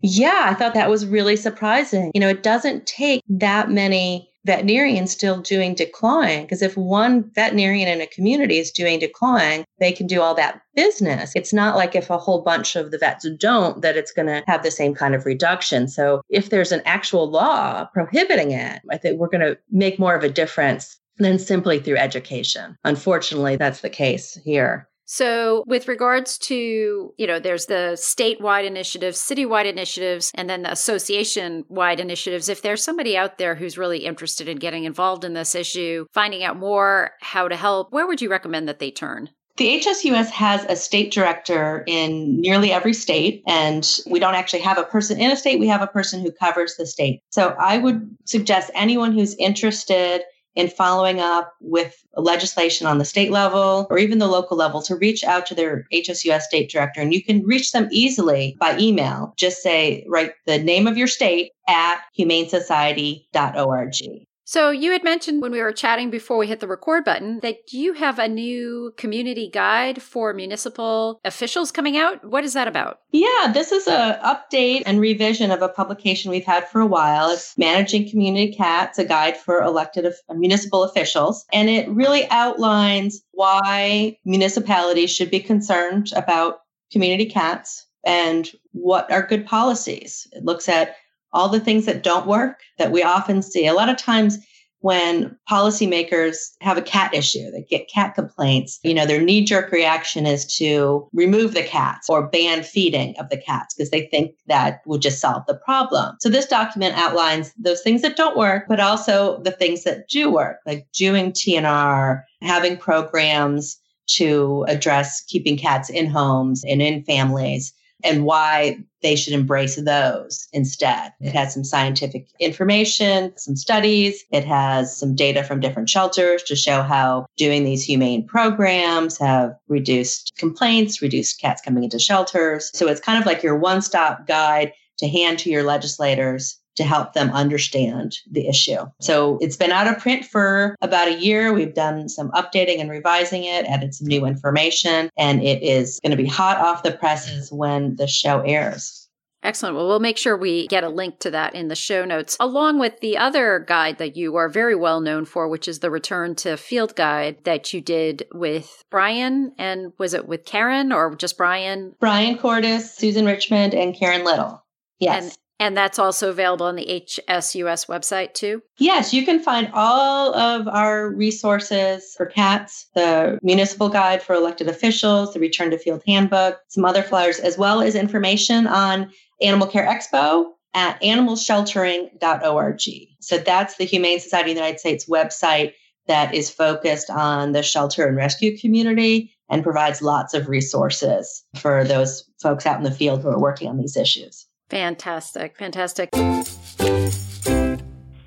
Yeah, 0.01 0.47
I 0.47 0.55
thought 0.55 0.73
that 0.73 0.89
was 0.89 1.05
really 1.05 1.37
surprising. 1.37 2.11
You 2.15 2.23
know, 2.23 2.29
it 2.29 2.43
doesn't 2.43 2.87
take 2.87 3.23
that 3.29 3.71
many 3.71 4.33
veterinarians 4.47 5.13
still 5.13 5.43
doing 5.43 5.75
declawing 5.75 6.45
because 6.45 6.63
if 6.63 6.75
one 6.75 7.31
veterinarian 7.35 7.87
in 7.87 8.01
a 8.01 8.07
community 8.07 8.59
is 8.59 8.71
doing 8.71 8.99
declawing, 8.99 9.65
they 9.79 9.93
can 9.93 10.07
do 10.07 10.23
all 10.23 10.35
that 10.35 10.63
business. 10.75 11.33
It's 11.37 11.53
not 11.53 11.77
like 11.77 11.95
if 11.95 12.09
a 12.09 12.17
whole 12.17 12.41
bunch 12.41 12.75
of 12.75 12.91
the 12.91 12.97
vets 12.97 13.29
don't 13.39 13.83
that 13.83 13.99
it's 13.99 14.13
going 14.13 14.29
to 14.29 14.43
have 14.47 14.63
the 14.63 14.71
same 14.71 14.95
kind 14.95 15.15
of 15.15 15.27
reduction. 15.27 15.87
So 15.87 16.23
if 16.31 16.49
there's 16.49 16.73
an 16.73 16.81
actual 16.87 17.31
law 17.31 17.85
prohibiting 17.93 18.53
it, 18.53 18.81
I 18.91 18.97
think 18.97 19.19
we're 19.19 19.29
going 19.29 19.47
to 19.47 19.59
make 19.71 19.99
more 19.99 20.15
of 20.15 20.25
a 20.25 20.31
difference 20.31 20.99
than 21.19 21.39
simply 21.39 21.79
through 21.79 21.99
education. 21.99 22.79
Unfortunately, 22.85 23.57
that's 23.57 23.83
the 23.83 23.91
case 23.91 24.39
here. 24.43 24.89
So, 25.13 25.65
with 25.67 25.89
regards 25.89 26.39
to, 26.39 27.13
you 27.19 27.27
know, 27.27 27.41
there's 27.41 27.67
the 27.67 27.95
statewide 27.97 28.65
initiatives, 28.65 29.19
citywide 29.19 29.65
initiatives, 29.65 30.31
and 30.37 30.49
then 30.49 30.63
the 30.63 30.71
association 30.71 31.65
wide 31.69 31.99
initiatives. 31.99 32.49
If 32.49 32.63
there's 32.63 32.85
somebody 32.85 33.17
out 33.17 33.37
there 33.37 33.57
who's 33.57 33.77
really 33.77 34.07
interested 34.07 34.49
in 34.49 34.59
getting 34.59 34.85
involved 34.85 35.25
in 35.25 35.35
this 35.35 35.57
issue, 35.57 36.07
finding 36.13 36.45
out 36.45 36.57
more, 36.57 37.11
how 37.23 37.49
to 37.49 37.57
help, 37.57 37.93
where 37.93 38.07
would 38.07 38.23
you 38.23 38.31
recommend 38.31 38.69
that 38.69 38.79
they 38.79 38.93
turn? 38.93 39.31
The 39.57 39.81
HSUS 39.81 40.31
has 40.31 40.65
a 40.67 40.77
state 40.77 41.13
director 41.13 41.83
in 41.89 42.41
nearly 42.41 42.71
every 42.71 42.95
state, 42.95 43.43
and 43.49 43.85
we 44.07 44.21
don't 44.21 44.37
actually 44.37 44.63
have 44.63 44.79
a 44.79 44.85
person 44.85 45.19
in 45.19 45.33
a 45.33 45.37
state. 45.37 45.59
We 45.59 45.67
have 45.67 45.83
a 45.83 45.89
person 45.89 46.21
who 46.21 46.31
covers 46.31 46.77
the 46.77 46.87
state. 46.87 47.21
So 47.31 47.57
I 47.59 47.79
would 47.79 48.17
suggest 48.27 48.71
anyone 48.75 49.13
who's 49.13 49.35
interested 49.35 50.23
in 50.55 50.69
following 50.69 51.21
up 51.21 51.53
with 51.61 52.03
legislation 52.17 52.87
on 52.87 52.99
the 52.99 53.05
state 53.05 53.31
level 53.31 53.87
or 53.91 53.99
even 53.99 54.19
the 54.19 54.27
local 54.27 54.57
level 54.57 54.83
to 54.83 54.97
reach 54.97 55.25
out 55.25 55.47
to 55.47 55.55
their 55.55 55.87
HSUS 55.93 56.43
state 56.43 56.71
director. 56.71 57.01
And 57.01 57.15
you 57.15 57.23
can 57.23 57.45
reach 57.45 57.73
them 57.73 57.89
easily 57.91 58.57
by 58.59 58.79
email. 58.79 59.35
Just 59.37 59.63
say, 59.63 60.05
write 60.09 60.33
the 60.47 60.59
name 60.59 60.87
of 60.87 60.97
your 60.97 61.07
state 61.07 61.53
at 61.69 62.01
humanesociety.org. 62.19 64.27
So, 64.51 64.71
you 64.71 64.91
had 64.91 65.05
mentioned 65.05 65.43
when 65.43 65.53
we 65.53 65.63
were 65.63 65.71
chatting 65.71 66.11
before 66.11 66.37
we 66.37 66.49
hit 66.49 66.59
the 66.59 66.67
record 66.67 67.05
button 67.05 67.39
that 67.39 67.73
you 67.73 67.93
have 67.93 68.19
a 68.19 68.27
new 68.27 68.93
community 68.97 69.49
guide 69.49 70.03
for 70.03 70.35
municipal 70.35 71.21
officials 71.25 71.71
coming 71.71 71.97
out. 71.97 72.25
What 72.25 72.43
is 72.43 72.55
that 72.55 72.67
about? 72.67 72.99
Yeah, 73.13 73.53
this 73.55 73.71
is 73.71 73.87
a 73.87 74.19
update 74.25 74.83
and 74.87 74.99
revision 74.99 75.53
of 75.53 75.63
a 75.63 75.69
publication 75.69 76.33
we've 76.33 76.45
had 76.45 76.69
for 76.69 76.81
a 76.81 76.87
while. 76.87 77.31
It's 77.31 77.57
Managing 77.57 78.11
Community 78.11 78.53
Cats, 78.53 78.99
a 78.99 79.05
guide 79.05 79.37
for 79.37 79.63
elected 79.63 80.05
uh, 80.05 80.35
municipal 80.35 80.83
officials, 80.83 81.47
and 81.53 81.71
it 81.71 81.89
really 81.89 82.29
outlines 82.31 83.23
why 83.31 84.19
municipalities 84.25 85.13
should 85.13 85.31
be 85.31 85.39
concerned 85.39 86.11
about 86.17 86.63
community 86.91 87.27
cats 87.27 87.87
and 88.05 88.51
what 88.73 89.13
are 89.13 89.25
good 89.25 89.47
policies. 89.47 90.27
It 90.33 90.45
looks 90.45 90.69
at 90.69 90.97
all 91.33 91.49
the 91.49 91.61
things 91.61 91.87
that 91.87 92.03
don't 92.03 92.27
work 92.27 92.61
that 92.79 92.93
we 92.93 93.03
often 93.03 93.43
see. 93.43 93.67
A 93.67 93.75
lot 93.75 93.89
of 93.89 93.97
times 93.97 94.39
when 94.81 95.37
policymakers 95.49 96.37
have 96.63 96.79
a 96.79 96.83
cat 96.83 97.15
issue, 97.15 97.51
they 97.51 97.63
get 97.69 97.91
cat 97.91 98.15
complaints, 98.15 98.79
you 98.83 98.95
know, 98.95 99.05
their 99.05 99.21
knee 99.21 99.45
jerk 99.45 99.71
reaction 99.73 100.27
is 100.27 100.47
to 100.57 101.07
remove 101.13 101.53
the 101.53 101.63
cats 101.63 102.09
or 102.09 102.29
ban 102.29 102.63
feeding 102.63 103.15
of 103.19 103.29
the 103.29 103.37
cats 103.37 103.75
because 103.75 103.91
they 103.91 104.07
think 104.07 104.35
that 104.47 104.81
will 104.87 104.99
just 104.99 105.21
solve 105.21 105.43
the 105.47 105.55
problem. 105.55 106.17
So 106.21 106.31
this 106.31 106.47
document 106.47 106.97
outlines 106.97 107.53
those 107.59 107.83
things 107.83 108.01
that 108.03 108.17
don't 108.17 108.39
work, 108.39 108.65
but 108.69 108.81
also 108.81 109.41
the 109.43 109.51
things 109.53 109.85
that 109.85 110.09
do 110.09 110.31
work, 110.31 110.57
like 110.67 110.87
doing 110.95 111.33
TNR, 111.33 112.23
having 112.41 112.79
programs 112.79 113.79
to 114.15 114.65
address 114.67 115.23
keeping 115.29 115.59
cats 115.59 115.91
in 115.91 116.07
homes 116.07 116.65
and 116.65 116.81
in 116.81 117.05
families 117.05 117.73
and 118.05 118.25
why 118.25 118.79
they 119.03 119.17
should 119.17 119.33
embrace 119.33 119.77
those 119.77 120.49
instead. 120.53 121.13
It 121.21 121.33
has 121.33 121.55
some 121.55 121.65
scientific 121.65 122.29
information, 122.39 123.33
some 123.37 123.57
studies. 123.57 124.25
It 124.31 124.45
has 124.45 124.97
some 124.97 125.15
data 125.15 125.43
from 125.43 125.61
different 125.61 125.89
shelters 125.89 126.43
to 126.45 126.57
show 126.57 126.83
how 126.83 127.27
doing 127.37 127.65
these 127.65 127.85
humane 127.85 128.27
programs 128.27 129.19
have 129.19 129.55
reduced 129.69 130.33
complaints, 130.37 131.01
reduced 131.01 131.41
cats 131.41 131.63
coming 131.63 131.85
into 131.85 131.99
shelters. 131.99 132.71
So 132.75 132.89
it's 132.89 133.01
kind 133.01 133.19
of 133.19 133.27
like 133.27 133.43
your 133.43 133.57
one 133.57 133.81
stop 133.81 134.27
guide 134.27 134.73
to 134.99 135.09
hand 135.09 135.39
to 135.41 135.51
your 135.51 135.63
legislators 135.63 136.59
to 136.81 136.87
help 136.87 137.13
them 137.13 137.31
understand 137.31 138.17
the 138.31 138.49
issue. 138.49 138.87
So 139.01 139.37
it's 139.43 139.57
been 139.57 139.71
out 139.71 139.87
of 139.87 139.99
print 139.99 140.25
for 140.25 140.75
about 140.81 141.09
a 141.09 141.19
year. 141.19 141.53
We've 141.53 141.75
done 141.75 142.09
some 142.09 142.31
updating 142.31 142.81
and 142.81 142.91
revising 142.91 143.45
it, 143.45 143.67
added 143.67 143.95
some 143.95 144.07
new 144.07 144.25
information, 144.25 145.11
and 145.19 145.43
it 145.43 145.63
is 145.63 146.01
going 146.03 146.13
to 146.13 146.17
be 146.17 146.27
hot 146.27 146.57
off 146.57 146.83
the 146.83 146.93
presses 146.93 147.53
when 147.53 147.97
the 147.97 148.07
show 148.07 148.41
airs. 148.41 149.09
Excellent. 149.43 149.77
Well, 149.77 149.87
we'll 149.87 150.01
make 150.01 150.17
sure 150.19 150.37
we 150.37 150.67
get 150.69 150.85
a 150.85 150.89
link 150.89 151.19
to 151.21 151.31
that 151.31 151.55
in 151.55 151.69
the 151.69 151.77
show 151.77 152.07
notes, 152.07 152.37
along 152.41 152.79
with 152.79 153.01
the 153.01 153.19
other 153.19 153.59
guide 153.67 153.99
that 153.99 154.17
you 154.17 154.37
are 154.37 154.49
very 154.49 154.75
well 154.75 155.01
known 155.01 155.27
for, 155.27 155.49
which 155.49 155.69
is 155.69 155.81
the 155.81 155.91
Return 155.91 156.35
to 156.37 156.57
Field 156.57 156.97
Guide 156.97 157.45
that 157.45 157.75
you 157.75 157.81
did 157.83 158.27
with 158.33 158.85
Brian. 158.91 159.53
And 159.59 159.93
was 159.99 160.15
it 160.15 160.27
with 160.29 160.47
Karen 160.47 160.93
or 160.93 161.15
just 161.15 161.37
Brian? 161.37 161.95
Bryan 162.01 162.39
Kortis, 162.39 162.97
Susan 162.97 163.27
Richmond, 163.27 163.75
and 163.75 163.95
Karen 163.95 164.25
Little. 164.25 164.63
Yes. 164.99 165.25
And 165.25 165.39
and 165.61 165.77
that's 165.77 165.99
also 165.99 166.31
available 166.31 166.65
on 166.67 166.75
the 166.75 166.87
HSUS 166.87 167.87
website 167.87 168.33
too? 168.33 168.63
Yes, 168.79 169.13
you 169.13 169.25
can 169.25 169.39
find 169.39 169.71
all 169.75 170.35
of 170.35 170.67
our 170.67 171.11
resources 171.11 172.15
for 172.17 172.25
cats, 172.27 172.87
the 172.95 173.39
municipal 173.43 173.91
guide 173.91 174.23
for 174.23 174.35
elected 174.35 174.69
officials, 174.69 175.35
the 175.35 175.41
return 175.41 175.71
to 175.71 175.79
field 175.79 176.03
handbook, 176.07 176.59
some 176.69 176.87
other 176.87 177.03
flyers, 177.03 177.39
as 177.39 177.59
well 177.59 177.83
as 177.83 177.95
information 177.95 178.67
on 178.67 179.13
Animal 179.43 179.69
Care 179.69 179.87
Expo 179.87 180.47
at 180.73 181.01
animalsheltering.org. 181.03 182.81
So 183.21 183.39
that's 183.39 183.77
the 183.77 183.85
Humane 183.85 184.21
Society 184.21 184.53
of 184.53 184.57
the 184.57 184.61
United 184.61 184.81
States 184.81 185.07
website 185.07 185.75
that 186.07 186.35
is 186.35 186.51
focused 186.51 187.11
on 187.11 187.53
the 187.53 187.63
shelter 187.63 188.07
and 188.07 188.17
rescue 188.17 188.57
community 188.59 189.35
and 189.51 189.63
provides 189.63 190.01
lots 190.01 190.33
of 190.33 190.49
resources 190.49 191.45
for 191.57 191.85
those 191.85 192.25
folks 192.41 192.65
out 192.65 192.79
in 192.79 192.85
the 192.85 192.91
field 192.91 193.21
who 193.21 193.29
are 193.29 193.39
working 193.39 193.69
on 193.69 193.77
these 193.77 193.97
issues. 193.97 194.47
Fantastic. 194.71 195.57
Fantastic. 195.59 196.11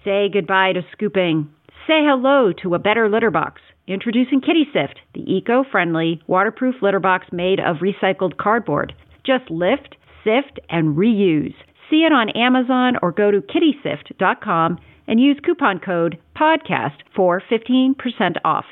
Say 0.03 0.29
goodbye 0.31 0.73
to 0.73 0.81
scooping. 0.91 1.49
Say 1.87 2.01
hello 2.03 2.51
to 2.61 2.75
a 2.75 2.79
better 2.79 3.09
litter 3.09 3.31
box. 3.31 3.61
Introducing 3.87 4.41
Kitty 4.41 4.65
Sift, 4.71 4.99
the 5.13 5.21
eco 5.21 5.63
friendly, 5.69 6.21
waterproof 6.27 6.75
litter 6.81 6.99
box 6.99 7.27
made 7.31 7.59
of 7.59 7.77
recycled 7.77 8.37
cardboard. 8.37 8.93
Just 9.25 9.49
lift, 9.49 9.95
sift, 10.23 10.59
and 10.69 10.95
reuse. 10.95 11.55
See 11.89 12.05
it 12.05 12.13
on 12.13 12.29
Amazon 12.29 12.95
or 13.01 13.11
go 13.11 13.31
to 13.31 13.41
kittysift.com 13.41 14.79
and 15.07 15.19
use 15.19 15.37
coupon 15.43 15.79
code 15.79 16.17
PODCAST 16.35 17.03
for 17.15 17.41
15% 17.51 18.37
off. 18.45 18.65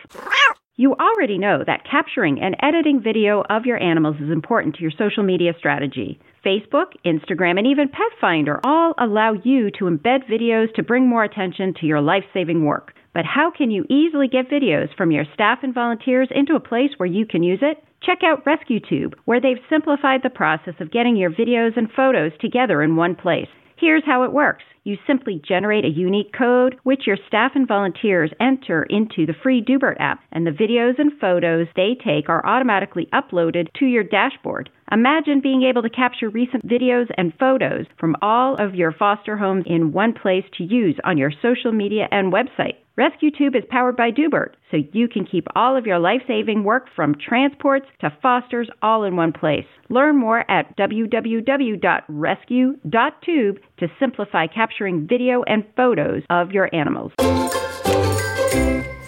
You 0.77 0.95
already 0.95 1.37
know 1.37 1.65
that 1.67 1.83
capturing 1.83 2.41
and 2.41 2.55
editing 2.63 3.01
video 3.03 3.43
of 3.49 3.65
your 3.65 3.77
animals 3.83 4.15
is 4.21 4.31
important 4.31 4.75
to 4.75 4.81
your 4.81 4.91
social 4.97 5.21
media 5.21 5.51
strategy. 5.57 6.17
Facebook, 6.45 6.93
Instagram, 7.05 7.57
and 7.57 7.67
even 7.67 7.89
Petfinder 7.89 8.61
all 8.63 8.93
allow 8.97 9.33
you 9.33 9.69
to 9.71 9.85
embed 9.85 10.29
videos 10.31 10.73
to 10.75 10.83
bring 10.83 11.09
more 11.09 11.25
attention 11.25 11.73
to 11.73 11.85
your 11.85 11.99
life 11.99 12.23
saving 12.33 12.63
work. 12.63 12.93
But 13.13 13.25
how 13.25 13.51
can 13.51 13.69
you 13.69 13.85
easily 13.89 14.29
get 14.29 14.49
videos 14.49 14.87
from 14.95 15.11
your 15.11 15.25
staff 15.33 15.59
and 15.61 15.73
volunteers 15.73 16.29
into 16.31 16.55
a 16.55 16.61
place 16.61 16.91
where 16.95 17.09
you 17.09 17.25
can 17.25 17.43
use 17.43 17.59
it? 17.61 17.83
Check 18.01 18.19
out 18.23 18.45
RescueTube, 18.45 19.15
where 19.25 19.41
they've 19.41 19.61
simplified 19.69 20.21
the 20.23 20.29
process 20.29 20.75
of 20.79 20.91
getting 20.91 21.17
your 21.17 21.31
videos 21.31 21.75
and 21.75 21.91
photos 21.91 22.31
together 22.39 22.81
in 22.81 22.95
one 22.95 23.15
place. 23.15 23.49
Here's 23.81 24.05
how 24.05 24.21
it 24.21 24.31
works. 24.31 24.63
You 24.83 24.95
simply 25.07 25.41
generate 25.43 25.85
a 25.85 25.89
unique 25.89 26.33
code, 26.37 26.75
which 26.83 27.07
your 27.07 27.17
staff 27.27 27.53
and 27.55 27.67
volunteers 27.67 28.29
enter 28.39 28.83
into 28.83 29.25
the 29.25 29.33
free 29.41 29.59
Doobert 29.59 29.95
app, 29.99 30.19
and 30.31 30.45
the 30.45 30.51
videos 30.51 30.99
and 30.99 31.11
photos 31.19 31.65
they 31.75 31.97
take 32.05 32.29
are 32.29 32.45
automatically 32.45 33.09
uploaded 33.11 33.73
to 33.79 33.85
your 33.85 34.03
dashboard. 34.03 34.69
Imagine 34.91 35.41
being 35.41 35.63
able 35.63 35.81
to 35.81 35.89
capture 35.89 36.29
recent 36.29 36.67
videos 36.67 37.07
and 37.17 37.33
photos 37.39 37.87
from 37.99 38.15
all 38.21 38.53
of 38.59 38.75
your 38.75 38.91
foster 38.91 39.35
homes 39.35 39.63
in 39.65 39.93
one 39.93 40.13
place 40.13 40.45
to 40.59 40.63
use 40.63 40.99
on 41.03 41.17
your 41.17 41.31
social 41.41 41.71
media 41.71 42.07
and 42.11 42.31
website. 42.31 42.75
RescueTube 43.01 43.55
is 43.55 43.63
powered 43.67 43.97
by 43.97 44.11
Doobert, 44.11 44.53
so 44.69 44.77
you 44.93 45.07
can 45.07 45.25
keep 45.25 45.47
all 45.55 45.75
of 45.75 45.87
your 45.87 45.97
life 45.97 46.21
saving 46.27 46.63
work 46.63 46.85
from 46.95 47.15
transports 47.15 47.87
to 48.01 48.15
fosters 48.21 48.69
all 48.83 49.05
in 49.05 49.15
one 49.15 49.33
place. 49.33 49.65
Learn 49.89 50.17
more 50.17 50.45
at 50.51 50.77
www.rescue.tube 50.77 53.59
to 53.79 53.87
simplify 53.99 54.45
capturing 54.45 55.07
video 55.07 55.41
and 55.47 55.63
photos 55.75 56.21
of 56.29 56.51
your 56.51 56.69
animals 56.75 57.11